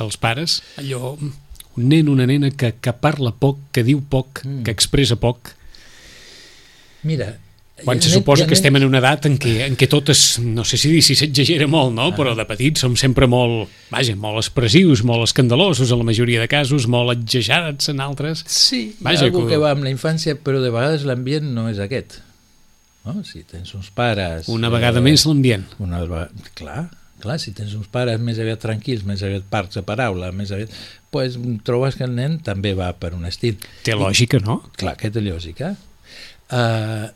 Els 0.00 0.16
pares, 0.20 0.62
allò, 0.76 1.16
un 1.20 1.88
nen, 1.88 2.08
una 2.10 2.26
nena 2.26 2.50
que, 2.50 2.74
que 2.80 2.92
parla 2.92 3.32
poc, 3.32 3.56
que 3.72 3.82
diu 3.82 4.02
poc, 4.02 4.44
Mm. 4.44 4.62
que 4.64 4.70
expressa 4.70 5.16
poc, 5.16 5.54
Mira, 7.02 7.38
quan 7.84 8.00
se 8.02 8.10
suposa 8.12 8.46
que 8.46 8.54
estem 8.54 8.76
en 8.76 8.84
una 8.86 8.98
edat 9.02 9.26
en 9.28 9.36
què, 9.40 9.54
en 9.66 9.76
què 9.80 9.88
tot 9.90 10.08
és, 10.12 10.38
no 10.44 10.64
sé 10.68 10.78
si 10.80 10.90
dir 10.92 11.02
si 11.02 11.14
s'exagera 11.18 11.66
molt, 11.70 11.94
no? 11.96 12.10
però 12.16 12.34
de 12.38 12.44
petits 12.48 12.80
som 12.84 12.96
sempre 13.00 13.26
molt, 13.30 13.68
vaja, 13.90 14.14
molt 14.16 14.40
expressius, 14.42 15.02
molt 15.06 15.24
escandalosos 15.28 15.90
en 15.90 15.98
la 16.02 16.08
majoria 16.10 16.40
de 16.40 16.48
casos, 16.48 16.86
molt 16.90 17.12
exagerats 17.16 17.88
en 17.92 18.00
altres. 18.04 18.44
Sí, 18.46 18.94
Vaja, 19.00 19.26
hi 19.26 19.28
ha 19.28 19.32
que- 19.32 19.46
que 19.48 19.56
va 19.60 19.70
amb 19.72 19.84
la 19.84 19.90
infància, 19.90 20.36
però 20.36 20.60
de 20.62 20.70
vegades 20.70 21.04
l'ambient 21.08 21.50
no 21.54 21.68
és 21.68 21.78
aquest. 21.82 22.20
No? 23.04 23.22
Si 23.24 23.42
tens 23.48 23.72
uns 23.74 23.90
pares... 23.96 24.48
Una 24.52 24.68
vegada 24.68 24.98
eh, 25.00 25.02
més 25.02 25.24
l'ambient. 25.24 25.64
Una, 25.80 26.02
clar, 26.54 26.90
clar, 27.20 27.38
si 27.40 27.52
tens 27.56 27.72
uns 27.74 27.88
pares 27.88 28.20
més 28.20 28.38
aviat 28.38 28.60
tranquils, 28.60 29.06
més 29.08 29.22
aviat 29.24 29.46
parts 29.48 29.78
de 29.80 29.82
paraula, 29.88 30.28
més 30.36 30.52
aviat... 30.52 30.68
pues, 31.10 31.38
trobes 31.64 31.96
que 31.96 32.04
el 32.04 32.12
nen 32.14 32.36
també 32.44 32.74
va 32.76 32.92
per 32.92 33.14
un 33.16 33.24
estil. 33.26 33.56
Té 33.82 33.96
lògica, 33.96 34.38
no? 34.44 34.60
Clar 34.76 34.96
que 35.00 35.10
té 35.10 35.22
lògica. 35.24 35.72
Uh, 36.50 37.08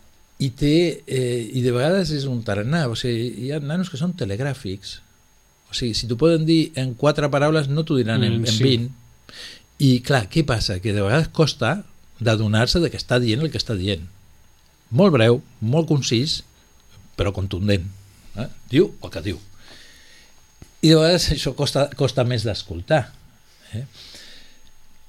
i, 0.44 0.50
té, 0.58 0.74
eh, 1.06 1.50
I 1.56 1.62
de 1.64 1.72
vegades 1.74 2.10
és 2.14 2.26
un 2.30 2.42
tarannà, 2.46 2.84
o 2.90 2.96
sigui, 2.98 3.30
hi 3.46 3.50
ha 3.54 3.60
nanos 3.62 3.90
que 3.92 4.00
són 4.00 4.14
telegràfics. 4.18 4.98
O 5.70 5.76
sigui, 5.76 5.94
si 5.98 6.08
t'ho 6.10 6.18
poden 6.20 6.44
dir 6.48 6.72
en 6.80 6.92
quatre 6.98 7.28
paraules, 7.32 7.70
no 7.72 7.84
t'ho 7.86 7.96
diran 8.00 8.22
en, 8.26 8.40
Mm, 8.40 8.46
en 8.50 8.52
sí. 8.52 8.64
20. 8.64 8.90
I 9.84 9.90
clar, 10.06 10.26
què 10.30 10.44
passa? 10.46 10.78
Que 10.80 10.92
de 10.94 11.02
vegades 11.02 11.28
costa 11.34 11.84
d'adonar-se 12.20 12.80
de 12.80 12.90
que 12.92 13.00
està 13.00 13.18
dient 13.22 13.42
el 13.42 13.50
que 13.50 13.58
està 13.58 13.74
dient. 13.78 14.04
Molt 14.94 15.12
breu, 15.16 15.40
molt 15.60 15.88
concís, 15.90 16.42
però 17.18 17.32
contundent. 17.34 17.88
Eh? 18.38 18.48
Diu 18.70 18.92
el 19.02 19.10
que 19.10 19.22
diu. 19.24 19.40
I 20.84 20.90
de 20.92 20.98
vegades 21.00 21.30
això 21.34 21.54
costa, 21.58 21.88
costa 21.98 22.24
més 22.28 22.44
d'escoltar. 22.46 23.06
Eh? 23.74 23.84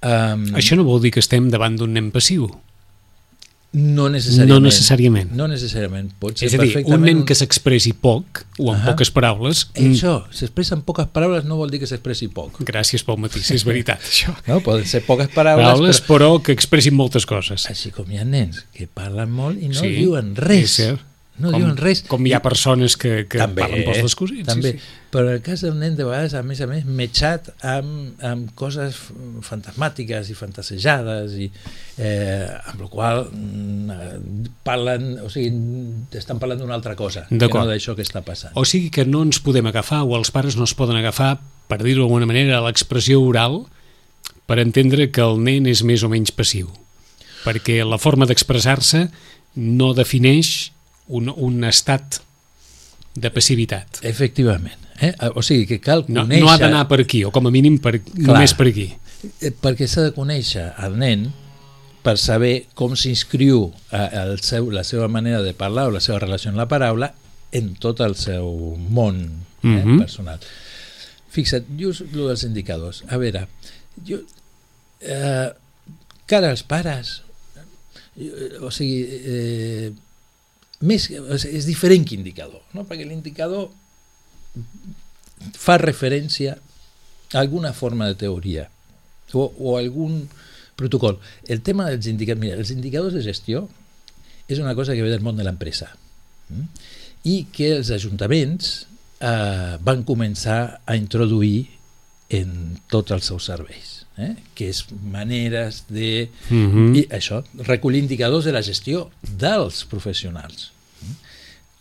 Um, 0.05 0.47
Això 0.57 0.77
no 0.77 0.85
vol 0.85 1.01
dir 1.03 1.11
que 1.13 1.21
estem 1.23 1.49
davant 1.53 1.77
d'un 1.77 1.93
nen 1.93 2.11
passiu. 2.13 2.47
No 3.75 4.07
necessàriament. 4.09 4.49
No 4.49 4.59
necessàriament. 4.63 5.31
No 5.35 5.47
necessàriament. 5.51 6.09
Pot 6.19 6.39
ser 6.39 6.47
És 6.47 6.53
a 6.55 6.57
dir, 6.61 6.69
un 6.69 6.73
perfectament 6.73 7.17
nen 7.19 7.25
que 7.27 7.35
s'expressi 7.35 7.91
poc, 8.01 8.43
o 8.59 8.71
amb 8.71 8.79
Ahà. 8.79 8.93
poques 8.93 9.11
paraules... 9.11 9.65
mm, 9.75 9.91
Això, 9.93 10.13
s'expressa 10.31 10.75
en 10.77 10.81
poques 10.87 11.07
paraules 11.13 11.43
no 11.45 11.57
vol 11.59 11.69
dir 11.73 11.81
que 11.83 11.89
s'expressi 11.89 12.29
poc. 12.33 12.61
Gràcies 12.67 13.03
pel 13.05 13.19
matís, 13.21 13.51
és 13.51 13.65
veritat, 13.67 13.99
això. 14.11 14.33
No? 14.47 14.61
Poden 14.65 14.85
ser 14.89 15.03
poques 15.05 15.27
paraules, 15.35 15.65
Paraules, 15.65 16.01
però... 16.01 16.15
però 16.35 16.43
que 16.47 16.55
expressin 16.55 16.95
moltes 16.95 17.25
coses. 17.29 17.67
Així 17.69 17.91
com 17.91 18.07
hi 18.11 18.17
ha 18.21 18.25
nens 18.25 18.63
que 18.73 18.87
parlen 18.87 19.29
molt 19.35 19.59
i 19.61 19.67
no 19.73 19.81
Sí, 19.81 19.91
diuen 19.99 20.33
és 20.37 20.43
res. 20.47 20.77
cert. 20.79 21.03
No 21.35 21.49
com, 21.51 21.57
diuen 21.59 21.75
res. 21.75 22.01
Com 22.07 22.23
hi 22.27 22.31
ha 22.31 22.39
persones 22.43 22.95
que, 22.95 23.25
que 23.27 23.39
també, 23.41 23.65
parlen 23.65 23.83
pels 23.83 24.05
descosits. 24.05 24.45
també. 24.47 24.75
Sí, 24.75 24.79
sí. 24.79 25.09
Però 25.11 25.31
el 25.31 25.41
cas 25.43 25.61
del 25.63 25.75
nen 25.79 25.95
de 25.95 26.05
vegades, 26.07 26.33
a 26.35 26.41
més 26.47 26.61
a 26.63 26.67
més, 26.67 26.85
metjat 26.87 27.49
amb, 27.63 28.21
amb 28.23 28.53
coses 28.59 28.97
fantasmàtiques 29.47 30.31
i 30.31 30.35
fantasejades 30.35 31.35
i 31.39 31.49
eh, 31.49 32.47
amb 32.71 32.85
la 32.85 32.89
qual 32.91 33.23
mm, 33.27 33.95
eh, 33.95 34.49
parlen, 34.67 35.09
o 35.23 35.31
sigui, 35.31 35.51
estan 36.19 36.39
parlant 36.39 36.63
d'una 36.63 36.75
altra 36.79 36.95
cosa 36.99 37.25
que 37.27 37.51
no 37.51 37.65
d'això 37.67 37.95
que 37.95 38.03
està 38.07 38.23
passant. 38.27 38.55
O 38.55 38.63
sigui 38.67 38.91
que 38.91 39.07
no 39.07 39.23
ens 39.27 39.39
podem 39.43 39.67
agafar, 39.71 40.03
o 40.07 40.15
els 40.19 40.31
pares 40.35 40.59
no 40.59 40.67
es 40.67 40.75
poden 40.75 40.99
agafar, 40.99 41.35
per 41.67 41.81
dir-ho 41.83 42.05
d'alguna 42.05 42.27
manera, 42.29 42.59
a 42.59 42.65
l'expressió 42.67 43.19
oral 43.23 43.63
per 44.45 44.59
entendre 44.61 45.09
que 45.11 45.23
el 45.23 45.41
nen 45.43 45.67
és 45.67 45.83
més 45.83 46.03
o 46.05 46.11
menys 46.11 46.31
passiu. 46.35 46.69
Perquè 47.45 47.81
la 47.85 47.99
forma 48.01 48.27
d'expressar-se 48.29 49.07
no 49.55 49.93
defineix 49.97 50.74
un, 51.07 51.29
un 51.29 51.63
estat 51.63 52.19
de 53.15 53.29
passivitat. 53.31 53.99
Efectivament. 54.03 54.79
Eh? 55.01 55.13
O 55.35 55.41
sigui, 55.43 55.65
que 55.67 55.79
cal 55.83 56.05
No, 56.07 56.23
conèixer... 56.23 56.43
no 56.43 56.49
ha 56.51 56.57
d'anar 56.57 56.85
per 56.87 57.01
aquí, 57.03 57.23
o 57.27 57.31
com 57.35 57.47
a 57.47 57.51
mínim 57.51 57.77
per, 57.83 57.97
només 58.15 58.53
per 58.55 58.67
aquí. 58.71 58.89
Eh, 59.41 59.51
perquè 59.51 59.87
s'ha 59.87 60.03
de 60.07 60.13
conèixer 60.15 60.69
el 60.85 60.95
nen 61.01 61.27
per 62.05 62.17
saber 62.21 62.67
com 62.77 62.93
s'inscriu 62.95 63.71
eh, 63.91 64.35
seu, 64.41 64.69
la 64.71 64.83
seva 64.85 65.07
manera 65.11 65.41
de 65.41 65.53
parlar 65.57 65.87
o 65.89 65.95
la 65.95 66.01
seva 66.03 66.19
relació 66.21 66.51
amb 66.51 66.59
la 66.61 66.67
paraula 66.69 67.11
en 67.55 67.73
tot 67.81 67.99
el 68.05 68.15
seu 68.19 68.75
món 68.77 69.21
eh, 69.63 69.67
Mhm. 69.81 69.99
personal. 69.99 70.39
Fixa't, 71.35 71.65
just 71.79 72.01
el 72.13 72.27
dels 72.29 72.43
indicadors. 72.47 73.03
A 73.09 73.17
veure, 73.17 73.47
jo, 74.07 74.19
eh, 75.01 75.49
cara 76.29 76.51
als 76.53 76.61
pares, 76.63 77.21
eh, 78.15 78.59
o 78.61 78.69
sigui, 78.71 79.01
eh, 79.09 79.91
més, 80.81 81.07
és 81.09 81.67
diferent 81.67 82.05
que 82.07 82.17
indicador, 82.17 82.61
no? 82.75 82.83
perquè 82.87 83.07
l'indicador 83.07 83.69
fa 85.55 85.77
referència 85.81 86.55
a 86.55 87.39
alguna 87.39 87.73
forma 87.73 88.07
de 88.09 88.17
teoria 88.25 88.67
o, 89.33 89.47
o 89.57 89.75
algun 89.77 90.25
protocol. 90.75 91.19
El 91.47 91.61
tema 91.63 91.89
dels 91.89 92.07
indicadors, 92.11 92.41
mira, 92.43 92.59
els 92.59 92.71
indicadors 92.71 93.15
de 93.15 93.23
gestió 93.23 93.65
és 94.47 94.59
una 94.59 94.75
cosa 94.75 94.93
que 94.93 95.03
ve 95.03 95.11
del 95.11 95.23
món 95.25 95.39
de 95.39 95.45
l'empresa 95.47 95.89
mm? 96.49 96.67
i 97.31 97.37
que 97.51 97.71
els 97.79 97.89
ajuntaments 97.95 98.85
eh, 99.19 99.75
van 99.81 100.03
començar 100.07 100.81
a 100.85 100.97
introduir 100.99 101.65
en 102.35 102.77
tots 102.91 103.15
els 103.15 103.31
seus 103.31 103.47
serveis 103.49 103.94
eh? 104.17 104.35
que 104.55 104.69
és 104.69 104.85
maneres 105.11 105.83
de 105.89 106.29
Mhm. 106.49 106.95
i 106.95 107.07
això, 107.09 107.43
recollir 107.65 107.99
indicadors 107.99 108.45
de 108.45 108.51
la 108.53 108.61
gestió 108.61 109.09
dels 109.21 109.83
professionals 109.85 110.71
Mm? 111.01 111.15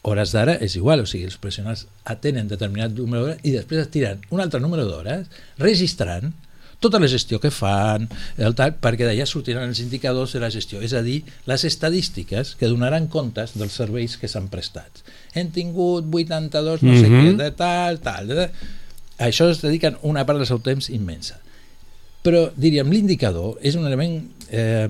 hores 0.03 0.33
d'ara 0.33 0.55
és 0.61 0.75
igual, 0.77 1.01
o 1.01 1.07
sigui, 1.07 1.25
els 1.25 1.37
professionals 1.38 1.87
atenen 2.05 2.49
determinat 2.49 2.90
número 2.92 3.23
d'hores 3.25 3.40
i 3.44 3.53
després 3.53 3.81
es 3.87 3.90
tiren 3.90 4.20
un 4.31 4.40
altre 4.40 4.61
número 4.61 4.85
d'hores 4.85 5.27
registrant 5.59 6.33
tota 6.81 6.99
la 7.01 7.09
gestió 7.09 7.38
que 7.40 7.51
fan, 7.51 8.11
el 8.37 8.53
tal, 8.55 8.75
perquè 8.77 9.07
d'allà 9.07 9.25
sortiran 9.25 9.70
els 9.70 9.79
indicadors 9.81 10.35
de 10.35 10.40
la 10.42 10.51
gestió, 10.53 10.83
és 10.85 10.92
a 10.92 11.01
dir, 11.01 11.23
les 11.47 11.64
estadístiques 11.64 12.57
que 12.61 12.68
donaran 12.68 13.07
comptes 13.09 13.55
dels 13.57 13.73
serveis 13.73 14.18
que 14.20 14.29
s'han 14.29 14.51
prestat. 14.53 14.90
Hem 15.33 15.49
tingut 15.55 16.05
82, 16.12 16.83
no 16.83 16.92
sé 16.99 17.09
Mhm. 17.09 17.23
què, 17.23 17.37
de 17.38 17.51
tal, 17.53 18.01
tal, 18.01 18.27
de... 18.29 18.51
A 19.16 19.29
això 19.31 19.49
es 19.49 19.62
dediquen 19.62 19.97
una 20.03 20.27
part 20.27 20.37
del 20.38 20.47
seu 20.47 20.59
temps 20.59 20.90
immensa. 20.90 21.38
Però, 22.24 22.46
diríem, 22.56 22.88
l'indicador 22.90 23.58
és 23.60 23.74
un 23.76 23.84
element 23.84 24.14
eh, 24.48 24.88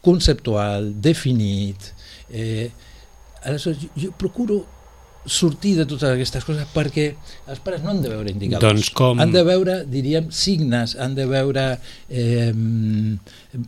conceptual, 0.00 0.92
definit, 1.04 1.90
eh, 2.32 2.70
aleshores 3.44 3.82
jo, 3.98 4.12
procuro 4.16 4.62
sortir 5.24 5.76
de 5.78 5.84
totes 5.86 6.08
aquestes 6.10 6.42
coses 6.42 6.66
perquè 6.74 7.04
els 7.46 7.60
pares 7.62 7.84
no 7.84 7.92
han 7.92 8.00
de 8.02 8.08
veure 8.10 8.32
indicadors. 8.32 8.64
Doncs 8.64 8.88
com- 8.90 9.20
Han 9.22 9.30
de 9.30 9.42
veure, 9.46 9.76
diríem, 9.86 10.32
signes, 10.34 10.96
han 10.98 11.14
de 11.14 11.26
veure 11.30 11.78
eh, 12.10 12.50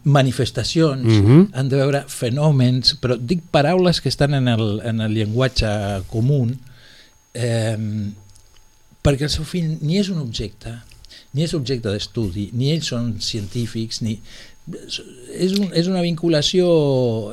manifestacions, 0.02 1.04
Mhm. 1.04 1.50
han 1.52 1.68
de 1.68 1.76
veure 1.76 2.04
fenòmens, 2.08 2.96
però 3.00 3.16
dic 3.20 3.42
paraules 3.50 4.00
que 4.00 4.08
estan 4.08 4.34
en 4.34 4.48
el, 4.48 4.80
en 4.84 5.00
el 5.00 5.12
llenguatge 5.14 6.02
comú 6.10 6.50
eh, 7.34 7.76
perquè 9.02 9.22
el 9.22 9.30
seu 9.30 9.44
fill 9.44 9.78
ni 9.82 9.98
és 9.98 10.08
un 10.08 10.18
objecte, 10.18 10.74
ni 11.34 11.46
és 11.46 11.54
objecte 11.56 11.90
d'estudi, 11.90 12.48
ni 12.54 12.72
ells 12.74 12.90
són 12.92 13.14
científics, 13.22 14.00
ni 14.06 14.18
és, 14.70 15.58
un, 15.58 15.68
és 15.76 15.88
una 15.90 16.02
vinculació 16.04 16.66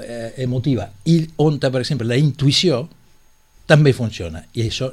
eh, 0.03 0.33
emotiva 0.43 0.89
i 1.07 1.21
on, 1.39 1.61
per 1.61 1.79
exemple, 1.79 2.07
la 2.09 2.19
intuïció 2.19 2.83
també 3.69 3.93
funciona 3.95 4.43
i 4.51 4.65
això 4.67 4.89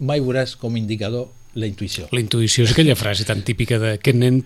mai 0.00 0.18
veuràs 0.24 0.56
com 0.58 0.74
indicador 0.76 1.28
la 1.58 1.66
intuïció. 1.66 2.08
La 2.12 2.20
intuïció 2.22 2.66
és 2.66 2.74
aquella 2.74 2.96
frase 2.98 3.24
tan 3.26 3.40
típica 3.46 3.78
de 3.80 3.94
aquest 3.96 4.18
nen 4.18 4.42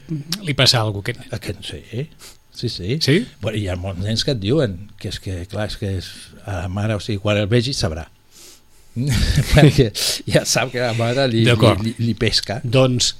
li 0.46 0.54
passa 0.56 0.80
alguna 0.80 1.04
cosa. 1.08 1.26
Aquest, 1.36 1.64
sí, 1.66 2.06
sí, 2.54 2.68
sí. 2.68 2.98
Sí? 3.04 3.16
Bueno, 3.42 3.58
hi 3.58 3.66
ha 3.68 3.76
molts 3.80 4.00
nens 4.04 4.24
que 4.24 4.32
et 4.36 4.40
diuen 4.40 4.76
que 5.00 5.10
és 5.12 5.18
que, 5.20 5.42
clar, 5.50 5.68
és 5.72 5.78
que 5.80 5.90
és, 5.98 6.10
a 6.44 6.62
la 6.62 6.70
mare, 6.72 6.96
o 6.96 7.02
sigui, 7.02 7.20
quan 7.24 7.40
el 7.40 7.50
vegi 7.50 7.74
sabrà. 7.76 8.06
perquè 9.54 9.88
ja 10.28 10.42
sap 10.44 10.68
que 10.74 10.80
la 10.82 10.92
mare 10.92 11.24
li, 11.32 11.46
li, 11.48 11.74
li, 11.84 11.94
li 11.98 12.14
pesca. 12.18 12.60
Doncs 12.64 13.14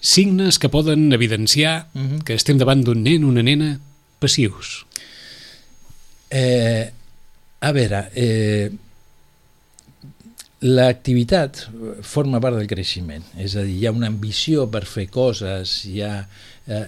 signes 0.00 0.58
que 0.58 0.68
poden 0.68 1.12
evidenciar 1.12 1.88
uh 1.94 2.00
-huh. 2.00 2.22
que 2.24 2.34
estem 2.34 2.58
davant 2.58 2.84
d'un 2.84 3.02
nen 3.02 3.24
una 3.24 3.42
nena 3.42 3.78
passius. 4.18 4.86
Eh, 6.30 6.92
a 7.58 7.72
veure, 7.72 8.10
eh, 8.14 8.70
l'activitat 10.60 11.68
forma 12.02 12.40
part 12.42 12.56
del 12.58 12.66
creixement, 12.66 13.22
és 13.38 13.54
a 13.56 13.62
dir, 13.62 13.76
hi 13.78 13.86
ha 13.86 13.92
una 13.94 14.08
ambició 14.10 14.66
per 14.70 14.84
fer 14.90 15.06
coses, 15.08 15.84
hi 15.86 16.02
ha 16.02 16.26
eh, 16.66 16.82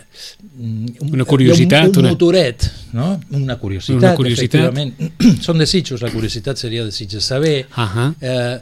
un, 0.58 0.88
una 1.12 1.24
curiositat, 1.24 1.96
un, 1.96 2.04
un 2.04 2.10
motoret, 2.10 2.66
no? 2.92 3.12
una 3.30 3.56
curiositat, 3.56 4.02
una 4.02 4.14
curiositat. 4.18 4.72
efectivament. 4.72 5.40
Són 5.46 5.62
desitjos, 5.62 6.02
la 6.02 6.10
curiositat 6.10 6.58
seria 6.58 6.84
desig 6.84 7.14
de 7.14 7.22
saber, 7.22 7.66
uh 7.70 7.86
-huh. 7.94 8.14
eh, 8.20 8.58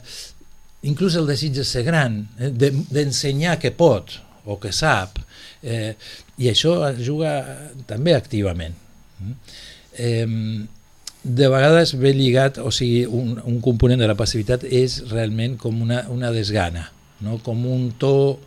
inclús 0.82 1.16
el 1.16 1.26
desig 1.26 1.52
de 1.56 1.64
ser 1.64 1.84
gran, 1.84 2.28
eh, 2.38 2.52
d'ensenyar 2.52 3.56
de, 3.56 3.60
que 3.62 3.70
pot, 3.72 4.20
o 4.48 4.58
que 4.62 4.72
sap, 4.72 5.20
eh, 5.62 5.94
i 6.40 6.50
això 6.50 6.80
es 6.88 7.02
juga 7.06 7.36
també 7.88 8.16
activament. 8.16 8.74
Eh, 9.98 10.26
de 11.22 11.48
vegades 11.50 11.94
ve 11.98 12.12
lligat, 12.16 12.60
o 12.62 12.70
sigui, 12.72 13.04
un, 13.04 13.36
un 13.44 13.58
component 13.64 14.00
de 14.00 14.08
la 14.08 14.16
passivitat 14.18 14.64
és 14.64 15.00
realment 15.10 15.58
com 15.60 15.82
una, 15.84 16.04
una 16.14 16.30
desgana, 16.32 16.88
no? 17.24 17.40
com 17.44 17.66
un 17.68 17.90
to 18.00 18.38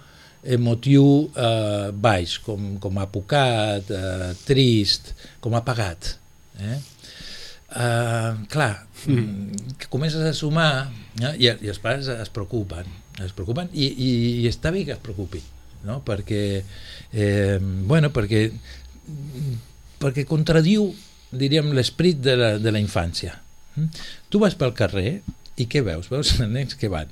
emotiu 0.41 1.27
eh, 1.37 1.91
baix, 1.93 2.39
com, 2.41 2.77
com 2.81 2.97
apocat, 3.03 3.91
eh, 3.91 4.31
trist, 4.47 5.13
com 5.43 5.53
apagat. 5.59 6.15
Eh? 6.61 6.79
Uh, 7.71 8.41
clar, 8.51 8.83
mm. 9.07 9.77
que 9.79 9.87
comences 9.87 10.19
a 10.27 10.33
sumar 10.35 10.89
eh? 11.21 11.29
I, 11.39 11.45
i 11.63 11.69
els 11.71 11.79
pares 11.79 12.09
es 12.11 12.27
preocupen 12.27 12.83
es 13.23 13.31
preocupen 13.31 13.69
i, 13.71 13.85
i, 13.87 14.09
i 14.41 14.49
està 14.49 14.73
bé 14.75 14.81
que 14.83 14.91
es 14.91 14.99
preocupin 14.99 15.45
no? 15.87 16.01
perquè, 16.07 16.43
eh, 17.13 17.59
bueno, 17.61 18.11
perquè, 18.13 18.47
perquè 20.01 20.25
contradiu 20.29 20.89
diríem 21.31 21.71
l'esperit 21.75 22.19
de, 22.19 22.35
la, 22.35 22.51
de 22.59 22.73
la 22.73 22.81
infància. 22.81 23.37
Mm? 23.75 24.03
Tu 24.29 24.41
vas 24.41 24.57
pel 24.59 24.75
carrer 24.75 25.21
i 25.59 25.67
què 25.71 25.83
veus? 25.85 26.09
Veus 26.11 26.35
els 26.35 26.51
nens 26.51 26.75
que 26.75 26.91
van 26.91 27.11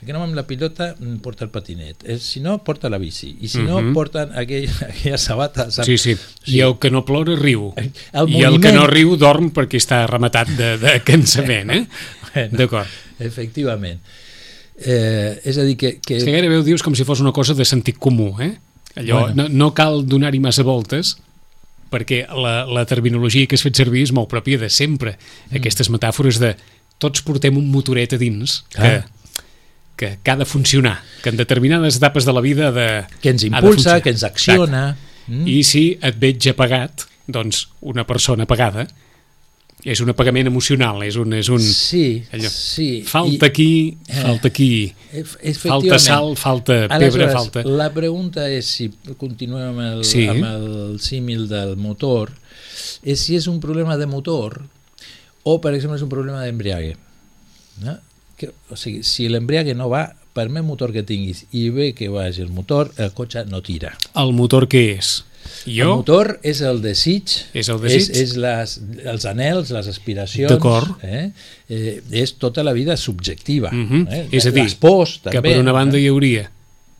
el 0.00 0.06
que 0.06 0.14
no 0.14 0.20
amb 0.22 0.36
la 0.38 0.44
pilota 0.46 0.92
mm, 0.94 1.16
porta 1.24 1.42
el 1.44 1.50
patinet, 1.50 2.04
el, 2.06 2.20
si 2.22 2.38
no 2.40 2.60
porta 2.62 2.90
la 2.90 3.00
bici, 3.02 3.32
i 3.42 3.48
si 3.48 3.58
no 3.58 3.76
uh 3.76 3.80
mhm. 3.80 3.90
-huh. 3.90 3.94
porten 3.94 4.30
aquell, 4.38 4.68
aquella 4.90 5.18
sabata. 5.18 5.70
Sap? 5.70 5.84
Sí, 5.84 5.98
sí, 5.98 6.16
i 6.46 6.60
el 6.60 6.78
que 6.78 6.90
no 6.90 7.04
plora 7.04 7.34
riu, 7.34 7.72
el 7.76 7.88
i 8.28 8.32
moviment... 8.32 8.54
el 8.54 8.60
que 8.60 8.72
no 8.72 8.86
riu 8.86 9.16
dorm 9.16 9.50
perquè 9.50 9.76
està 9.76 10.06
rematat 10.06 10.48
de, 10.48 10.78
de 10.78 11.00
cansament, 11.02 11.70
eh? 11.70 11.86
bueno, 12.34 12.58
D'acord. 12.58 12.88
Efectivament. 13.18 14.00
Eh, 14.78 15.40
és 15.44 15.58
a 15.58 15.66
dir 15.66 15.76
que... 15.78 15.96
que... 15.98 16.18
És 16.20 16.26
que 16.26 16.34
gairebé 16.34 16.60
ho 16.60 16.66
dius 16.66 16.84
com 16.86 16.94
si 16.94 17.06
fos 17.06 17.22
una 17.24 17.34
cosa 17.34 17.56
de 17.58 17.66
sentit 17.66 17.98
comú, 17.98 18.30
eh? 18.42 18.54
Allò, 18.98 19.26
bueno. 19.26 19.44
no, 19.44 19.48
no 19.48 19.72
cal 19.76 20.04
donar-hi 20.06 20.40
massa 20.42 20.64
voltes 20.66 21.16
perquè 21.92 22.24
la, 22.28 22.62
la 22.68 22.84
terminologia 22.88 23.48
que 23.48 23.56
has 23.56 23.64
fet 23.64 23.78
servir 23.78 24.04
és 24.06 24.12
molt 24.14 24.28
pròpia 24.30 24.60
de 24.60 24.68
sempre. 24.72 25.16
Mm. 25.16 25.60
Aquestes 25.60 25.90
metàfores 25.92 26.40
de 26.42 26.52
tots 27.00 27.22
portem 27.24 27.56
un 27.58 27.70
motoret 27.72 28.14
a 28.14 28.20
dins 28.20 28.60
que, 28.74 28.92
ah. 29.00 29.44
que, 29.96 30.12
que 30.22 30.32
ha 30.32 30.38
de 30.40 30.46
funcionar, 30.48 30.98
que 31.22 31.32
en 31.32 31.40
determinades 31.40 31.98
etapes 32.00 32.26
de 32.28 32.34
la 32.34 32.42
vida 32.44 32.72
de, 32.74 32.88
que 33.22 33.32
ens 33.32 33.46
impulsa, 33.48 34.00
que 34.04 34.12
ens 34.14 34.26
acciona. 34.26 34.90
Mm. 35.28 35.44
I 35.48 35.58
si 35.66 35.84
et 36.04 36.18
veig 36.20 36.50
apagat, 36.52 37.06
doncs 37.28 37.66
una 37.84 38.06
persona 38.08 38.46
apagada 38.48 38.88
és 39.84 40.00
un 40.02 40.10
apagament 40.10 40.48
emocional, 40.50 41.02
és 41.06 41.16
un... 41.20 41.32
És 41.38 41.48
un 41.54 41.62
sí, 41.62 42.22
allò, 42.34 42.50
sí. 42.50 42.88
Falta 43.06 43.46
I, 43.46 43.50
aquí, 43.50 43.72
eh, 44.08 44.22
falta 44.24 44.50
aquí, 44.50 44.70
falta 45.60 45.98
sal, 46.02 46.34
falta 46.36 46.80
pebre, 46.98 47.28
falta... 47.30 47.62
La 47.62 47.90
pregunta 47.94 48.48
és, 48.50 48.66
si 48.66 48.88
continuem 49.20 49.70
amb 49.70 49.84
el, 49.86 50.02
sí. 50.08 50.26
amb 50.30 50.48
el 50.48 50.98
símil 51.02 51.46
del 51.50 51.76
motor, 51.78 52.34
és 53.06 53.22
si 53.22 53.38
és 53.38 53.46
un 53.46 53.60
problema 53.62 53.96
de 54.00 54.10
motor 54.10 54.58
o, 55.44 55.60
per 55.62 55.74
exemple, 55.76 55.96
és 55.96 56.04
un 56.04 56.10
problema 56.12 56.42
d'embriague. 56.42 56.96
No? 57.84 57.94
Que, 58.38 58.50
o 58.70 58.76
sigui, 58.78 59.04
si 59.06 59.28
l'embriague 59.30 59.74
no 59.78 59.88
va, 59.92 60.08
per 60.34 60.48
més 60.54 60.62
motor 60.66 60.92
que 60.94 61.02
tinguis 61.06 61.44
i 61.56 61.68
bé 61.74 61.92
que 61.98 62.10
vagi 62.12 62.44
el 62.44 62.52
motor, 62.54 62.92
el 62.98 63.14
cotxe 63.16 63.46
no 63.50 63.62
tira. 63.64 63.94
El 64.18 64.34
motor 64.36 64.68
què 64.70 64.84
és? 64.98 65.20
Jo? 65.68 65.92
El 65.92 66.02
motor 66.02 66.32
és 66.46 66.60
el 66.64 66.80
desig, 66.82 67.34
és, 67.52 67.68
el 67.68 67.80
desig? 67.82 68.08
és, 68.08 68.22
és 68.24 68.34
les, 68.40 68.74
els 69.12 69.26
anels, 69.28 69.72
les 69.74 69.88
aspiracions, 69.90 70.68
eh? 71.04 71.24
eh? 71.68 71.94
és 72.24 72.34
tota 72.40 72.64
la 72.66 72.74
vida 72.76 72.96
subjectiva. 72.96 73.70
Mm 73.72 73.88
-hmm. 73.88 74.12
eh? 74.12 74.26
És 74.32 74.46
a 74.46 74.50
dir, 74.50 74.68
pors, 74.80 75.20
també, 75.22 75.36
que 75.36 75.42
per 75.42 75.60
una 75.60 75.72
banda 75.72 75.98
hi 75.98 76.08
hauria 76.08 76.50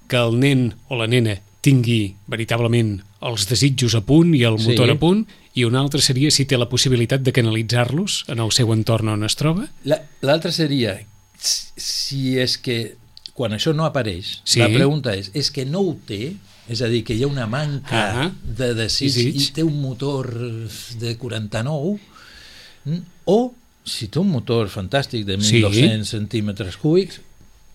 que 0.08 0.16
el 0.16 0.38
nen 0.38 0.72
o 0.88 0.96
la 0.96 1.06
nena 1.06 1.36
tingui 1.60 2.14
veritablement 2.26 3.00
els 3.20 3.48
desitjos 3.50 3.94
a 3.94 4.00
punt 4.00 4.34
i 4.34 4.44
el 4.44 4.58
motor 4.58 4.86
sí. 4.86 4.94
a 4.94 4.98
punt, 4.98 5.26
i 5.54 5.64
un 5.64 5.74
altre 5.74 6.00
seria 6.00 6.30
si 6.30 6.46
té 6.46 6.58
la 6.58 6.68
possibilitat 6.70 7.24
de 7.26 7.32
canalitzar-los 7.32 8.24
en 8.28 8.38
el 8.38 8.52
seu 8.54 8.72
entorn 8.72 9.08
on 9.08 9.24
es 9.26 9.34
troba? 9.38 9.66
L'altre 9.84 10.52
la, 10.52 10.54
seria 10.54 10.98
si 11.38 12.38
és 12.38 12.56
que 12.58 12.96
quan 13.38 13.54
això 13.54 13.74
no 13.74 13.86
apareix, 13.86 14.40
sí. 14.44 14.58
la 14.62 14.68
pregunta 14.70 15.14
és, 15.14 15.30
és 15.34 15.50
que 15.54 15.64
no 15.66 15.84
ho 15.86 15.96
té 16.08 16.32
és 16.68 16.82
a 16.84 16.88
dir, 16.88 17.02
que 17.04 17.16
hi 17.16 17.22
ha 17.24 17.28
una 17.30 17.46
manca 17.46 18.02
uh 18.12 18.18
-huh. 18.18 18.32
de 18.42 18.74
desig, 18.74 19.12
desig. 19.14 19.40
i 19.40 19.52
té 19.52 19.62
un 19.62 19.80
motor 19.80 20.28
de 20.98 21.16
49 21.16 21.98
mm, 22.84 23.00
o 23.24 23.54
si 23.84 24.08
té 24.08 24.18
un 24.18 24.28
motor 24.28 24.68
fantàstic 24.68 25.24
de 25.24 25.38
1.200 25.38 25.72
sí. 25.72 26.04
centímetres 26.04 26.76
cúbics 26.76 27.20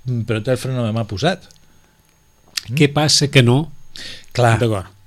però 0.06 0.41
té 0.43 0.51
el 0.51 0.58
freno 0.58 0.86
de 0.86 0.91
mà 0.91 1.06
posat. 1.08 1.47
Mm. 2.69 2.75
què 2.79 2.89
passa 2.93 3.27
que 3.32 3.43
no? 3.43 3.71
Clar, 4.34 4.58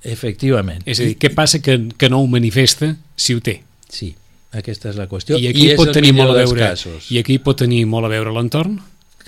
efectivament. 0.03 0.83
És 0.85 1.01
a 1.01 1.07
dir, 1.07 1.17
què 1.19 1.33
passa 1.35 1.59
que, 1.59 1.77
que 1.97 2.09
no 2.09 2.21
ho 2.21 2.27
manifesta 2.27 2.95
si 3.15 3.35
ho 3.35 3.41
té? 3.43 3.59
Sí, 3.89 4.13
aquesta 4.55 4.91
és 4.91 4.99
la 4.99 5.07
qüestió. 5.11 5.37
I 5.37 5.49
aquí 5.51 5.71
I 5.71 5.77
pot 5.79 5.91
tenir 5.93 6.13
molt 6.17 6.33
a 6.33 6.37
veure 6.43 6.71
i 7.09 7.19
aquí 7.19 7.37
pot 7.43 7.59
tenir 7.59 7.85
molt 7.89 8.07
a 8.07 8.11
veure 8.13 8.33
l'entorn? 8.33 8.77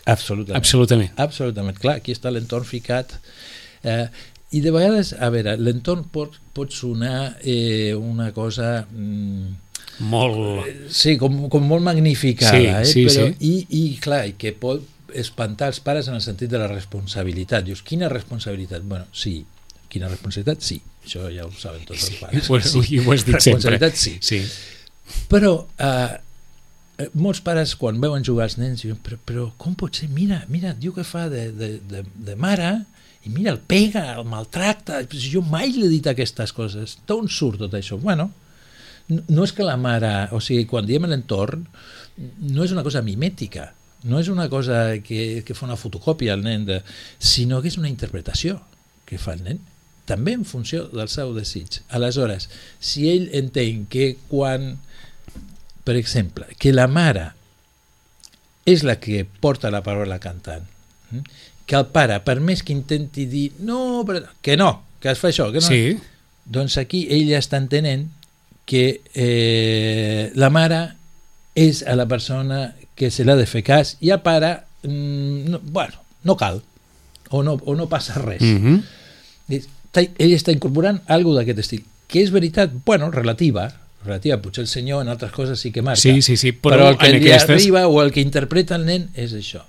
Absolutament. 0.05 0.57
Absolutament, 0.57 1.11
absolutament. 1.17 1.77
clar, 1.77 1.99
aquí 1.99 2.15
està 2.15 2.31
l'entorn 2.33 2.65
ficat 2.65 3.17
eh, 3.83 4.07
i 4.51 4.61
de 4.65 4.71
vegades, 4.73 5.13
a 5.13 5.29
veure, 5.33 5.55
l'entorn 5.61 6.07
pot, 6.09 6.39
pot 6.57 6.73
sonar 6.73 7.37
eh, 7.41 7.93
una 7.93 8.31
cosa... 8.33 8.87
Mm, 8.89 9.51
molt... 10.09 10.65
Sí, 10.95 11.17
com, 11.21 11.43
com 11.53 11.67
molt 11.69 11.85
magnificada, 11.85 12.55
sí, 12.57 12.69
eh? 12.69 12.85
sí, 12.87 13.03
Però, 13.09 13.27
sí. 13.29 13.35
I, 13.45 13.53
I, 13.77 13.83
clar, 14.01 14.23
que 14.41 14.55
pot 14.57 14.85
espantar 15.13 15.69
els 15.73 15.81
pares 15.85 16.09
en 16.09 16.17
el 16.17 16.23
sentit 16.25 16.49
de 16.49 16.61
la 16.61 16.69
responsabilitat. 16.71 17.67
Dius, 17.67 17.83
quina 17.85 18.09
responsabilitat? 18.09 18.85
Bueno, 18.85 19.05
sí, 19.13 19.37
quina 19.89 20.09
responsabilitat? 20.09 20.65
Sí, 20.65 20.79
això 21.05 21.29
ja 21.33 21.45
ho 21.45 21.53
saben 21.53 21.85
tots 21.85 22.09
els 22.09 22.17
pares. 22.21 22.49
Sí, 22.49 22.53
ho, 22.53 22.83
sí. 22.85 23.03
ho 23.03 23.13
has 23.13 23.27
dit 23.27 23.37
responsabilitat, 23.37 24.01
sempre. 24.01 24.25
sí. 24.25 24.41
sí. 24.47 25.23
Però 25.29 25.53
eh, 25.81 26.17
molts 27.17 27.41
pares, 27.45 27.75
quan 27.79 28.01
veuen 28.01 28.25
jugar 28.25 28.49
els 28.49 28.57
nens, 28.59 28.81
diuen, 28.83 28.97
però, 29.05 29.17
però 29.25 29.45
com 29.61 29.77
pot 29.77 30.01
ser? 30.01 30.09
Mira, 30.13 30.43
mira, 30.49 30.73
diu 30.77 30.93
que 30.95 31.05
fa 31.07 31.27
de, 31.31 31.49
de, 31.55 31.75
de, 31.89 32.03
de 32.29 32.35
mare 32.39 32.79
i 33.25 33.31
mira, 33.33 33.51
el 33.51 33.59
pega, 33.59 34.05
el 34.15 34.27
maltracta, 34.29 35.01
jo 35.11 35.41
mai 35.43 35.73
l'he 35.75 35.89
dit 35.91 36.07
aquestes 36.07 36.53
coses, 36.55 36.97
d'on 37.07 37.27
surt 37.27 37.59
tot 37.65 37.75
això? 37.75 37.97
Bueno, 37.99 38.29
no 39.09 39.43
és 39.43 39.53
que 39.55 39.65
la 39.65 39.77
mare, 39.77 40.29
o 40.35 40.39
sigui, 40.43 40.67
quan 40.69 40.87
diem 40.87 41.07
l'entorn, 41.09 41.65
no 42.45 42.63
és 42.63 42.71
una 42.75 42.85
cosa 42.85 43.03
mimètica, 43.03 43.71
no 44.07 44.19
és 44.21 44.29
una 44.31 44.47
cosa 44.51 44.99
que, 45.03 45.43
que 45.45 45.55
fa 45.57 45.67
una 45.67 45.79
fotocòpia 45.79 46.35
al 46.35 46.45
nen, 46.45 46.63
de, 46.67 46.79
sinó 47.19 47.59
que 47.61 47.71
és 47.71 47.79
una 47.81 47.91
interpretació 47.91 48.59
que 49.09 49.19
fa 49.19 49.35
el 49.35 49.43
nen, 49.43 49.59
també 50.09 50.33
en 50.37 50.45
funció 50.47 50.87
del 50.89 51.09
seu 51.11 51.33
desig. 51.35 51.81
Aleshores, 51.93 52.47
si 52.79 53.09
ell 53.11 53.27
entén 53.37 53.85
que 53.91 54.15
quan, 54.29 54.77
per 55.85 55.97
exemple, 55.99 56.47
que 56.57 56.73
la 56.73 56.87
mare 56.89 57.31
és 58.69 58.85
la 58.85 58.99
que 59.01 59.25
porta 59.41 59.73
la 59.73 59.83
paraula 59.85 60.19
cantant, 60.21 60.65
hm, 61.09 61.25
que 61.69 61.77
el 61.77 61.85
pare, 61.93 62.15
per 62.25 62.39
més 62.41 62.63
que 62.65 62.73
intenti 62.73 63.27
dir 63.29 63.51
no, 63.61 64.01
però, 64.07 64.23
que 64.41 64.55
no, 64.57 64.71
que 64.99 65.11
es 65.13 65.19
fa 65.21 65.29
això, 65.29 65.51
que 65.53 65.61
no, 65.61 65.67
sí. 65.67 65.97
doncs 66.49 66.79
aquí 66.81 67.03
ella 67.13 67.37
està 67.37 67.59
entenent 67.61 68.07
que 68.65 69.01
eh, 69.13 70.31
la 70.33 70.49
mare 70.49 70.79
és 71.53 71.83
a 71.85 71.93
la 71.97 72.07
persona 72.09 72.73
que 72.97 73.11
se 73.13 73.23
l'ha 73.25 73.35
de 73.37 73.45
fer 73.49 73.61
cas 73.67 73.95
i 74.01 74.09
el 74.13 74.21
pare, 74.25 74.55
mm, 74.83 75.49
no, 75.53 75.59
bueno, 75.63 76.01
no 76.23 76.35
cal. 76.37 76.61
o 77.31 77.43
no, 77.45 77.59
o 77.69 77.75
no 77.77 77.85
passa 77.85 78.15
res. 78.17 78.41
Mm 78.41 78.57
-hmm. 78.57 78.83
Està- 79.59 80.09
ell 80.17 80.33
està 80.33 80.51
incorporant 80.51 80.99
alguna 81.05 81.39
d'aquest 81.43 81.59
estil, 81.59 81.83
que 82.07 82.23
és 82.23 82.31
veritat, 82.31 82.71
bueno, 82.85 83.11
relativa, 83.11 83.67
relativa, 84.03 84.41
potser 84.41 84.63
el 84.63 84.67
senyor 84.67 85.03
en 85.03 85.09
altres 85.09 85.31
coses 85.31 85.59
sí 85.59 85.71
que 85.71 85.83
marca, 85.83 86.01
Sí, 86.01 86.23
sí, 86.23 86.37
sí, 86.37 86.51
però 86.51 86.73
però 86.75 86.89
el 86.89 86.97
que 86.97 87.05
en 87.05 87.11
li 87.21 87.29
aquestes- 87.29 87.49
arriba 87.61 87.87
o 87.87 88.01
el 88.01 88.11
que 88.11 88.21
interpreta 88.21 88.75
el 88.75 88.85
nen 88.85 89.09
és 89.13 89.33
això. 89.33 89.61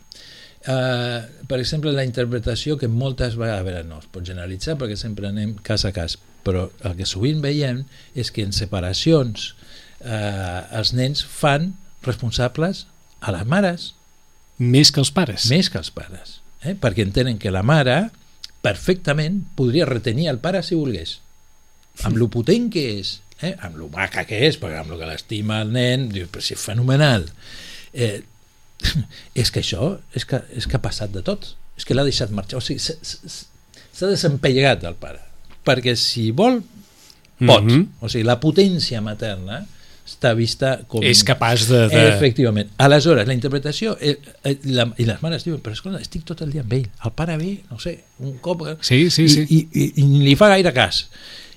Uh, 0.60 1.24
per 1.48 1.56
exemple, 1.56 1.92
la 1.96 2.04
interpretació 2.04 2.76
que 2.76 2.88
moltes 2.92 3.38
vegades, 3.40 3.62
a 3.62 3.64
veure, 3.64 3.84
no 3.88 4.00
es 4.02 4.08
pot 4.12 4.26
generalitzar 4.28 4.76
perquè 4.80 4.98
sempre 5.00 5.30
anem 5.30 5.54
cas 5.64 5.86
a 5.88 5.92
cas, 5.96 6.18
però 6.44 6.66
el 6.84 6.98
que 6.98 7.08
sovint 7.08 7.40
veiem 7.40 7.86
és 8.12 8.28
que 8.34 8.44
en 8.44 8.52
separacions 8.52 9.54
uh, 10.04 10.68
els 10.76 10.92
nens 10.96 11.24
fan 11.24 11.72
responsables 12.04 12.84
a 13.20 13.32
les 13.36 13.48
mares 13.48 13.90
Més 14.60 14.90
que 14.92 15.00
els 15.00 15.08
pares. 15.16 15.48
més 15.48 15.70
que 15.72 15.80
els 15.80 15.88
pares, 15.96 16.40
eh? 16.60 16.74
perquè 16.76 17.06
entenen 17.06 17.38
que 17.40 17.52
la 17.52 17.64
mare 17.64 18.10
perfectament 18.60 19.40
podria 19.56 19.88
retenir 19.88 20.28
el 20.28 20.42
pare 20.44 20.60
si 20.60 20.76
volgués, 20.76 21.16
amb 22.04 22.20
lo 22.20 22.28
potent 22.28 22.68
que 22.72 22.82
és, 22.98 23.14
eh? 23.40 23.54
amb 23.64 23.78
lo 23.80 23.88
maca 23.88 24.26
que 24.28 24.42
és, 24.44 24.58
perquè 24.60 24.82
amb 24.82 24.92
lo 24.92 24.98
que 25.00 25.08
l'estima 25.08 25.62
el 25.64 25.72
nen, 25.72 26.10
dius, 26.12 26.28
però 26.28 26.44
si 26.44 26.52
és 26.58 26.60
fenomenal. 26.60 27.24
Eh, 27.96 28.20
és 29.34 29.50
que 29.50 29.60
això 29.62 29.98
és 30.16 30.24
que, 30.28 30.40
és 30.56 30.66
que 30.66 30.76
ha 30.78 30.82
passat 30.82 31.12
de 31.14 31.22
tot, 31.26 31.52
és 31.76 31.84
que 31.88 31.94
l'ha 31.96 32.04
deixat 32.06 32.30
marxar, 32.34 32.58
o 32.60 32.64
sigui, 32.64 32.80
s'ha- 32.80 34.08
desempellegat 34.10 34.84
el 34.88 34.94
pare, 35.00 35.20
perquè 35.66 35.94
si 35.96 36.30
vol, 36.32 36.62
pot, 37.40 37.64
Mhm. 37.64 37.86
o 38.00 38.08
sigui, 38.08 38.24
la 38.24 38.38
potència 38.40 39.00
materna 39.04 39.66
està 40.10 40.32
vista 40.34 40.80
com... 40.88 41.04
És 41.06 41.22
capaç 41.22 41.68
de... 41.68 41.84
de... 41.88 42.00
Efectivament. 42.16 42.70
Aleshores, 42.82 43.28
la 43.28 43.34
interpretació... 43.36 43.96
Eh, 44.00 44.16
eh, 44.42 44.56
la, 44.64 44.88
I 44.98 45.04
les 45.06 45.20
mares 45.22 45.44
diuen, 45.46 45.60
però 45.62 45.76
escolta, 45.76 46.00
estic 46.02 46.24
tot 46.26 46.40
el 46.42 46.50
dia 46.50 46.64
amb 46.64 46.72
ell. 46.74 46.88
El 47.04 47.12
pare 47.14 47.36
ve, 47.38 47.52
no 47.70 47.78
sé, 47.78 47.92
un 48.18 48.38
cop... 48.42 48.64
Sí, 48.82 49.04
sí, 49.10 49.28
i, 49.28 49.28
sí. 49.36 49.44
I, 49.48 49.60
i, 49.70 49.86
I 50.02 50.06
ni 50.08 50.24
li 50.24 50.34
fa 50.40 50.48
gaire 50.50 50.72
cas. 50.74 51.04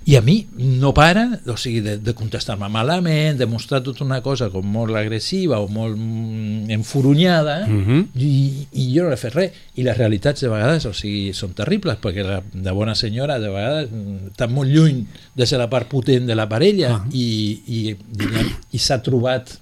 I 0.06 0.18
a 0.18 0.22
mi 0.22 0.48
no 0.58 0.94
para, 0.94 1.40
o 1.48 1.56
sigui, 1.56 1.80
de, 1.80 1.98
de 1.98 2.14
contestar-me 2.14 2.68
malament, 2.68 3.38
de 3.40 3.46
mostrar 3.48 3.80
tota 3.86 4.04
una 4.04 4.20
cosa 4.22 4.50
com 4.52 4.66
molt 4.68 4.96
agressiva 5.00 5.62
o 5.64 5.70
molt 5.72 5.96
mm, 5.98 6.70
enfurunyada, 6.76 7.66
Mhm. 7.68 8.02
i, 8.20 8.68
i 8.74 8.90
jo 8.94 9.06
no 9.08 9.14
he 9.14 9.18
fet 9.18 9.34
res. 9.38 9.52
I 9.80 9.84
les 9.88 9.98
realitats 9.98 10.42
de 10.44 10.50
vegades, 10.52 10.86
o 10.86 10.94
sigui, 10.94 11.32
són 11.34 11.54
terribles, 11.56 11.98
perquè 12.04 12.24
la, 12.28 12.42
de 12.54 12.72
bona 12.76 12.96
senyora 13.00 13.40
de 13.40 13.50
vegades 13.50 13.90
mm, 13.92 14.32
està 14.34 14.50
molt 14.52 14.70
lluny 14.70 15.06
de 15.36 15.46
ser 15.48 15.58
la 15.62 15.70
part 15.72 15.88
potent 15.88 16.28
de 16.28 16.36
la 16.36 16.50
parella 16.52 16.96
Ah. 16.98 17.04
i, 17.12 17.62
i, 17.68 17.96
diguem, 18.12 18.50
i 18.74 18.78
s'ha 18.80 19.00
trobat 19.02 19.56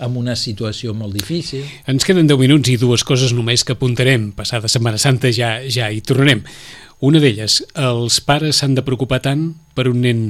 en 0.00 0.16
una 0.18 0.34
situació 0.34 0.94
molt 0.96 1.14
difícil. 1.14 1.62
Ens 1.86 2.04
queden 2.04 2.26
10 2.26 2.38
minuts 2.40 2.68
i 2.72 2.78
dues 2.80 3.04
coses 3.06 3.32
només 3.32 3.62
que 3.64 3.76
apuntarem. 3.76 4.32
Passada 4.34 4.66
Setmana 4.68 4.98
Santa 4.98 5.30
ja 5.30 5.60
ja 5.68 5.90
hi 5.92 6.00
tornarem. 6.00 6.42
Una 7.00 7.20
d'elles, 7.20 7.62
els 7.74 8.20
pares 8.24 8.56
s'han 8.62 8.74
de 8.74 8.82
preocupar 8.86 9.20
tant 9.24 9.54
per 9.74 9.88
un 9.90 10.00
nen 10.04 10.22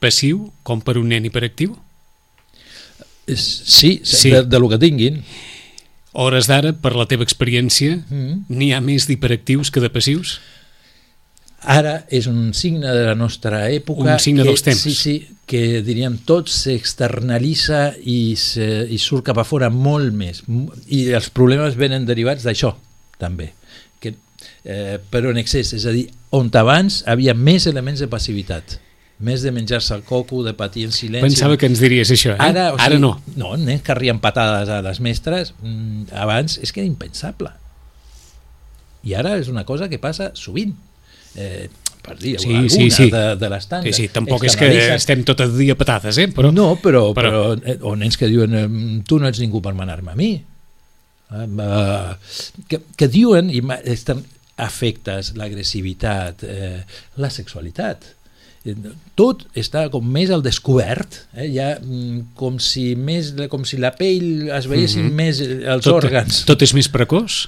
passiu 0.00 0.48
com 0.62 0.80
per 0.80 0.96
un 0.98 1.08
nen 1.12 1.24
hiperactiu? 1.28 1.76
Sí, 3.28 4.00
Sí. 4.02 4.30
De, 4.30 4.42
de 4.44 4.58
lo 4.58 4.68
que 4.68 4.78
tinguin. 4.78 5.22
Hores 6.12 6.46
d'ara, 6.48 6.72
per 6.72 6.94
la 6.96 7.06
teva 7.06 7.22
experiència, 7.22 7.98
Mm. 8.08 8.46
n'hi 8.48 8.72
ha 8.72 8.80
més 8.80 9.06
d'hiperactius 9.06 9.70
que 9.70 9.80
de 9.80 9.90
passius? 9.90 10.40
Ara 11.60 12.06
és 12.08 12.26
un 12.26 12.54
signe 12.54 12.86
de 12.86 13.04
la 13.04 13.14
nostra 13.14 13.68
època 13.70 14.14
Un 14.14 14.18
signe 14.22 14.42
que, 14.42 14.48
dels 14.48 14.62
temps. 14.62 14.80
Sí, 14.80 14.94
sí, 14.94 15.28
que 15.44 15.82
diríem 15.82 16.18
tot 16.24 16.48
s'externalitza 16.48 17.94
i, 18.04 18.36
se, 18.36 18.86
i 18.88 18.96
surt 18.98 19.24
cap 19.26 19.38
a 19.38 19.44
fora 19.44 19.68
molt 19.68 20.12
més 20.14 20.42
i 20.86 21.08
els 21.12 21.28
problemes 21.34 21.74
venen 21.76 22.06
derivats 22.06 22.44
d'això 22.46 22.76
també 23.18 23.52
eh, 24.68 24.98
però 25.10 25.32
en 25.32 25.40
excés, 25.40 25.72
és 25.72 25.86
a 25.88 25.94
dir 25.94 26.06
on 26.36 26.50
abans 26.60 27.00
havia 27.08 27.32
més 27.34 27.66
elements 27.70 28.04
de 28.04 28.08
passivitat 28.12 28.78
més 29.18 29.42
de 29.42 29.50
menjar-se 29.50 29.94
el 29.96 30.04
coco, 30.06 30.44
de 30.46 30.52
patir 30.54 30.84
en 30.86 30.92
silenci 30.94 31.24
Pensava 31.26 31.56
que 31.58 31.66
ens 31.66 31.80
diries 31.82 32.10
això, 32.14 32.36
eh? 32.36 32.38
Ara, 32.38 32.68
o 32.70 32.76
sigui, 32.76 32.84
Ara 32.86 32.98
no. 33.02 33.16
No, 33.34 33.56
nens 33.58 33.82
que 33.82 33.96
rien 33.98 34.20
patades 34.22 34.70
a 34.70 34.78
les 34.84 35.00
mestres, 35.02 35.54
mm, 35.58 36.12
abans 36.14 36.58
és 36.62 36.70
que 36.70 36.84
era 36.84 36.86
impensable. 36.86 37.50
I 39.02 39.16
ara 39.18 39.36
és 39.40 39.50
una 39.50 39.64
cosa 39.66 39.88
que 39.90 39.98
passa 39.98 40.30
sovint. 40.38 40.74
Eh, 41.34 41.66
per 42.02 42.16
dir 42.18 42.36
Sí, 42.40 42.46
alguna 42.54 42.70
sí, 42.70 42.90
sí. 42.90 43.10
de, 43.10 43.24
de 43.36 43.50
les 43.50 43.66
Sí, 43.82 43.92
sí, 43.92 44.08
tampoc 44.08 44.44
és 44.44 44.56
que 44.56 44.70
estem 44.94 45.24
tot 45.28 45.40
el 45.44 45.56
dia 45.58 45.74
patades, 45.76 46.16
eh? 46.18 46.28
Però, 46.32 46.52
no, 46.54 46.76
però, 46.80 47.12
però- 47.12 47.32
però, 47.32 47.58
eh, 47.64 47.78
o 47.82 47.96
nens 47.96 48.16
que 48.16 48.30
diuen 48.30 49.02
tu 49.04 49.18
no 49.18 49.28
ets 49.28 49.40
ningú 49.42 49.60
per 49.60 49.74
manar-me 49.74 50.12
a 50.12 50.16
mi. 50.16 50.30
Eh, 51.34 52.14
que, 52.68 52.80
que 52.96 53.08
diuen 53.08 53.50
i 53.50 53.60
estan 53.84 54.22
afectes, 54.58 55.32
l'agressivitat, 55.38 56.42
eh, 56.44 56.82
la 57.16 57.30
sexualitat. 57.30 58.04
Eh, 58.66 58.74
Tot 59.18 59.44
està 59.58 59.86
com 59.90 60.04
més 60.04 60.30
al 60.34 60.42
descobert, 60.42 61.20
eh? 61.34 61.46
ja, 61.54 61.76
mm, 61.80 62.34
com, 62.38 62.58
si 62.62 62.92
més, 62.98 63.32
com 63.50 63.64
si 63.64 63.78
la 63.80 63.92
pell 63.96 64.48
es 64.50 64.66
veiessin 64.70 65.06
Mhm. 65.08 65.14
més 65.14 65.40
eh, 65.40 65.62
els 65.64 65.84
tot, 65.86 66.02
òrgans. 66.04 66.44
tot 66.44 66.60
és 66.66 66.74
més 66.74 66.88
precoç? 66.90 67.46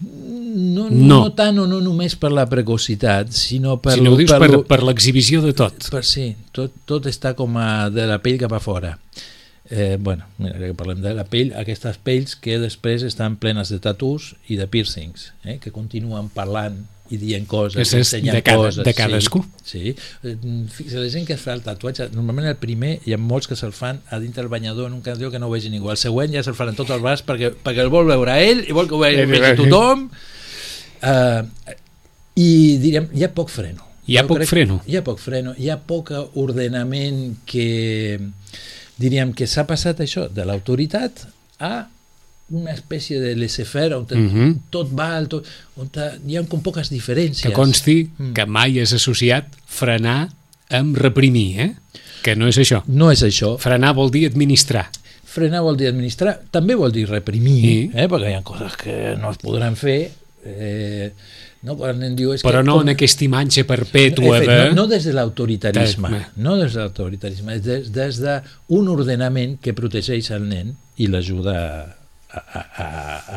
No, 0.00 0.88
no. 0.90 1.06
No. 1.08 1.32
tant 1.34 1.58
o 1.58 1.64
no 1.66 1.80
només 1.82 2.14
per 2.18 2.30
la 2.30 2.44
precocitat, 2.46 3.32
sinó 3.34 3.78
per... 3.82 3.96
si 3.96 4.04
no 4.04 4.12
ho 4.14 4.18
dius 4.18 4.30
per, 4.30 4.38
per, 4.46 4.60
per 4.70 4.78
l'exhibició 4.86 5.40
de 5.42 5.52
tot. 5.58 5.88
per 5.90 6.04
sí, 6.06 6.28
tot, 6.54 6.70
tot 6.86 7.06
està 7.10 7.34
com 7.38 7.56
a 7.58 7.88
de 7.90 8.06
la 8.06 8.20
pell 8.22 8.38
cap 8.38 8.52
a 8.54 8.60
fora. 8.62 8.92
Eh, 8.94 9.26
bueno, 10.00 10.24
mira, 10.38 10.54
ja 10.58 10.66
que 10.70 10.74
parlem 10.74 11.02
de 11.04 11.12
la 11.14 11.24
pell, 11.28 11.50
aquestes 11.60 11.98
pells 12.00 12.36
que 12.40 12.58
després 12.58 13.02
estan 13.04 13.36
plenes 13.36 13.68
de 13.68 13.78
tatus 13.84 14.34
i 14.48 14.56
de 14.56 14.66
piercings, 14.66 15.32
eh, 15.44 15.58
que 15.60 15.70
continuen 15.74 16.30
parlant 16.32 16.86
i 17.10 17.16
dient 17.16 17.46
coses, 17.48 17.80
és 17.80 17.92
ensenyant 17.96 18.36
de 18.36 18.42
cada- 18.42 18.66
coses. 18.68 18.84
de 18.84 18.92
cadascú. 18.94 19.42
Sí, 19.64 19.80
sí. 19.80 19.94
Eh, 20.28 20.36
Fixa, 20.72 20.98
la 21.00 21.08
gent 21.08 21.26
que 21.26 21.32
es 21.34 21.40
fa 21.40 21.54
el 21.54 21.62
tatuatge, 21.64 22.10
normalment 22.12 22.48
el 22.48 22.56
primer 22.60 22.98
hi 23.06 23.14
ha 23.14 23.18
molts 23.18 23.48
que 23.48 23.56
se'l 23.56 23.72
fan 23.72 24.00
a 24.10 24.18
dintre 24.20 24.42
el 24.42 24.48
banyador 24.48 24.88
en 24.88 24.92
un 24.94 25.00
candió 25.00 25.30
que 25.30 25.38
no 25.38 25.46
ho 25.48 25.50
vegi 25.50 25.70
ningú. 25.72 25.90
El 25.90 25.96
següent 25.96 26.32
ja 26.34 26.42
se'l 26.42 26.54
faran 26.56 26.76
tot 26.76 26.90
el 26.90 27.00
braç 27.00 27.24
perquè, 27.24 27.52
perquè 27.64 27.80
el 27.80 27.88
vol 27.88 28.06
veure 28.06 28.30
a 28.32 28.40
ell 28.42 28.64
i 28.68 28.72
vol 28.76 28.88
que 28.88 28.94
ho 28.94 28.98
vegi, 29.00 29.24
vegi 29.24 29.56
tothom. 29.56 30.10
Uh, 31.02 31.44
I 32.36 32.76
diríem, 32.78 33.08
hi 33.14 33.24
ha 33.24 33.32
poc 33.34 33.48
freno. 33.50 33.84
Hi 34.06 34.16
ha 34.18 34.22
Jo 34.22 34.28
poc 34.28 34.38
crec- 34.42 34.48
freno. 34.48 34.80
Hi 34.86 34.96
ha 34.96 35.04
poc 35.04 35.18
freno, 35.20 35.54
hi 35.58 35.68
ha 35.70 35.78
poc 35.80 36.10
ordenament 36.34 37.38
que 37.46 38.20
diríem 38.98 39.32
que 39.32 39.46
s'ha 39.46 39.66
passat 39.66 40.00
això 40.00 40.28
de 40.28 40.44
l'autoritat 40.44 41.26
a 41.60 41.86
una 42.50 42.72
espècie 42.72 43.18
de 43.20 43.34
laissez-faire 43.36 43.94
on 43.94 44.06
Mhm. 44.10 44.54
tot 44.70 44.88
val, 44.92 45.28
tot, 45.28 45.44
on 45.76 45.90
hi 46.26 46.36
ha 46.36 46.42
com 46.48 46.62
poques 46.62 46.90
diferències. 46.90 47.42
Que 47.42 47.52
consti 47.52 48.10
Mm. 48.16 48.32
que 48.32 48.46
mai 48.46 48.78
has 48.80 48.92
associat 48.92 49.44
frenar 49.66 50.30
amb 50.70 50.96
reprimir, 50.96 51.60
eh? 51.60 51.74
Que 52.22 52.34
no 52.36 52.48
és 52.48 52.56
això. 52.58 52.82
No 52.86 53.10
és 53.12 53.22
això. 53.22 53.58
Frenar 53.58 53.94
vol 53.94 54.10
dir 54.10 54.26
administrar. 54.26 54.90
Frenar 55.24 55.60
vol 55.62 55.76
dir 55.76 55.88
administrar, 55.88 56.40
també 56.50 56.74
vol 56.74 56.90
dir 56.90 57.06
reprimir, 57.06 57.60
Sí. 57.60 57.90
eh? 57.94 58.08
perquè 58.08 58.30
hi 58.30 58.34
ha 58.34 58.42
coses 58.42 58.76
que 58.76 59.14
no 59.20 59.30
es 59.30 59.36
podran 59.38 59.76
fer. 59.76 60.10
Eh, 60.44 61.12
no, 61.66 61.74
quan 61.76 61.98
nen 61.98 62.14
diu, 62.16 62.32
és 62.36 62.42
Però 62.46 62.60
que, 62.62 62.66
no 62.68 62.76
com- 62.78 62.86
en 62.86 62.92
aquesta 62.94 63.24
imatge 63.26 63.64
perpètua 63.66 64.38
de... 64.40 64.46
no, 64.70 64.74
no 64.82 64.86
des 64.86 65.04
de 65.04 65.12
l'autoritarisme, 65.16 66.10
no 66.36 66.56
des 66.60 66.72
de 66.74 66.80
l'autoritarisme, 66.84 67.54
és 67.58 67.62
des, 67.64 67.90
des 67.92 68.20
d'un 68.22 68.88
ordenament 68.94 69.58
que 69.60 69.74
protegeix 69.74 70.30
el 70.36 70.46
nen 70.48 70.74
i 70.98 71.06
l'ajuda 71.10 71.56
a, 72.30 72.38
a, 72.38 72.62
a, 72.84 72.88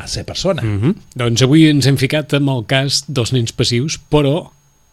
a 0.02 0.06
ser 0.06 0.24
persona. 0.24 0.62
Mm 0.62 0.80
-hmm. 0.80 0.94
Doncs 1.14 1.42
avui 1.42 1.66
ens 1.68 1.86
hem 1.86 1.96
ficat 1.96 2.34
amb 2.34 2.48
el 2.50 2.64
cas 2.66 3.04
dels 3.08 3.32
nens 3.32 3.52
passius, 3.52 3.98
però 4.10 4.50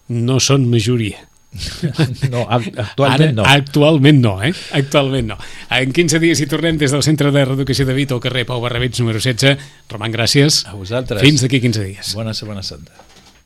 no 0.09 0.39
són 0.39 0.65
majoria. 0.69 1.17
No, 2.29 2.45
ac- 2.49 2.69
actualment 2.77 3.35
no. 3.35 3.43
Ara, 3.43 3.53
Actualment 3.63 4.19
no, 4.21 4.43
eh? 4.43 4.53
Actualment 4.71 5.27
no. 5.27 5.37
En 5.71 5.91
15 5.91 6.19
dies 6.19 6.39
hi 6.39 6.45
tornem 6.45 6.77
des 6.77 6.91
del 6.91 7.01
Centre 7.03 7.31
de 7.31 7.45
Reeducació 7.45 7.85
de 7.85 7.93
Vita 7.93 8.13
al 8.13 8.21
carrer 8.21 8.45
Pau 8.45 8.61
Barrabets 8.61 8.99
número 8.99 9.19
16. 9.19 9.57
Roman, 9.89 10.11
gràcies. 10.13 10.65
A 10.69 10.75
vosaltres. 10.75 11.21
Fins 11.21 11.41
d'aquí 11.41 11.59
15 11.59 11.83
dies. 11.83 12.13
Bona 12.13 12.33
Setmana 12.33 12.61
Santa. 12.63 12.91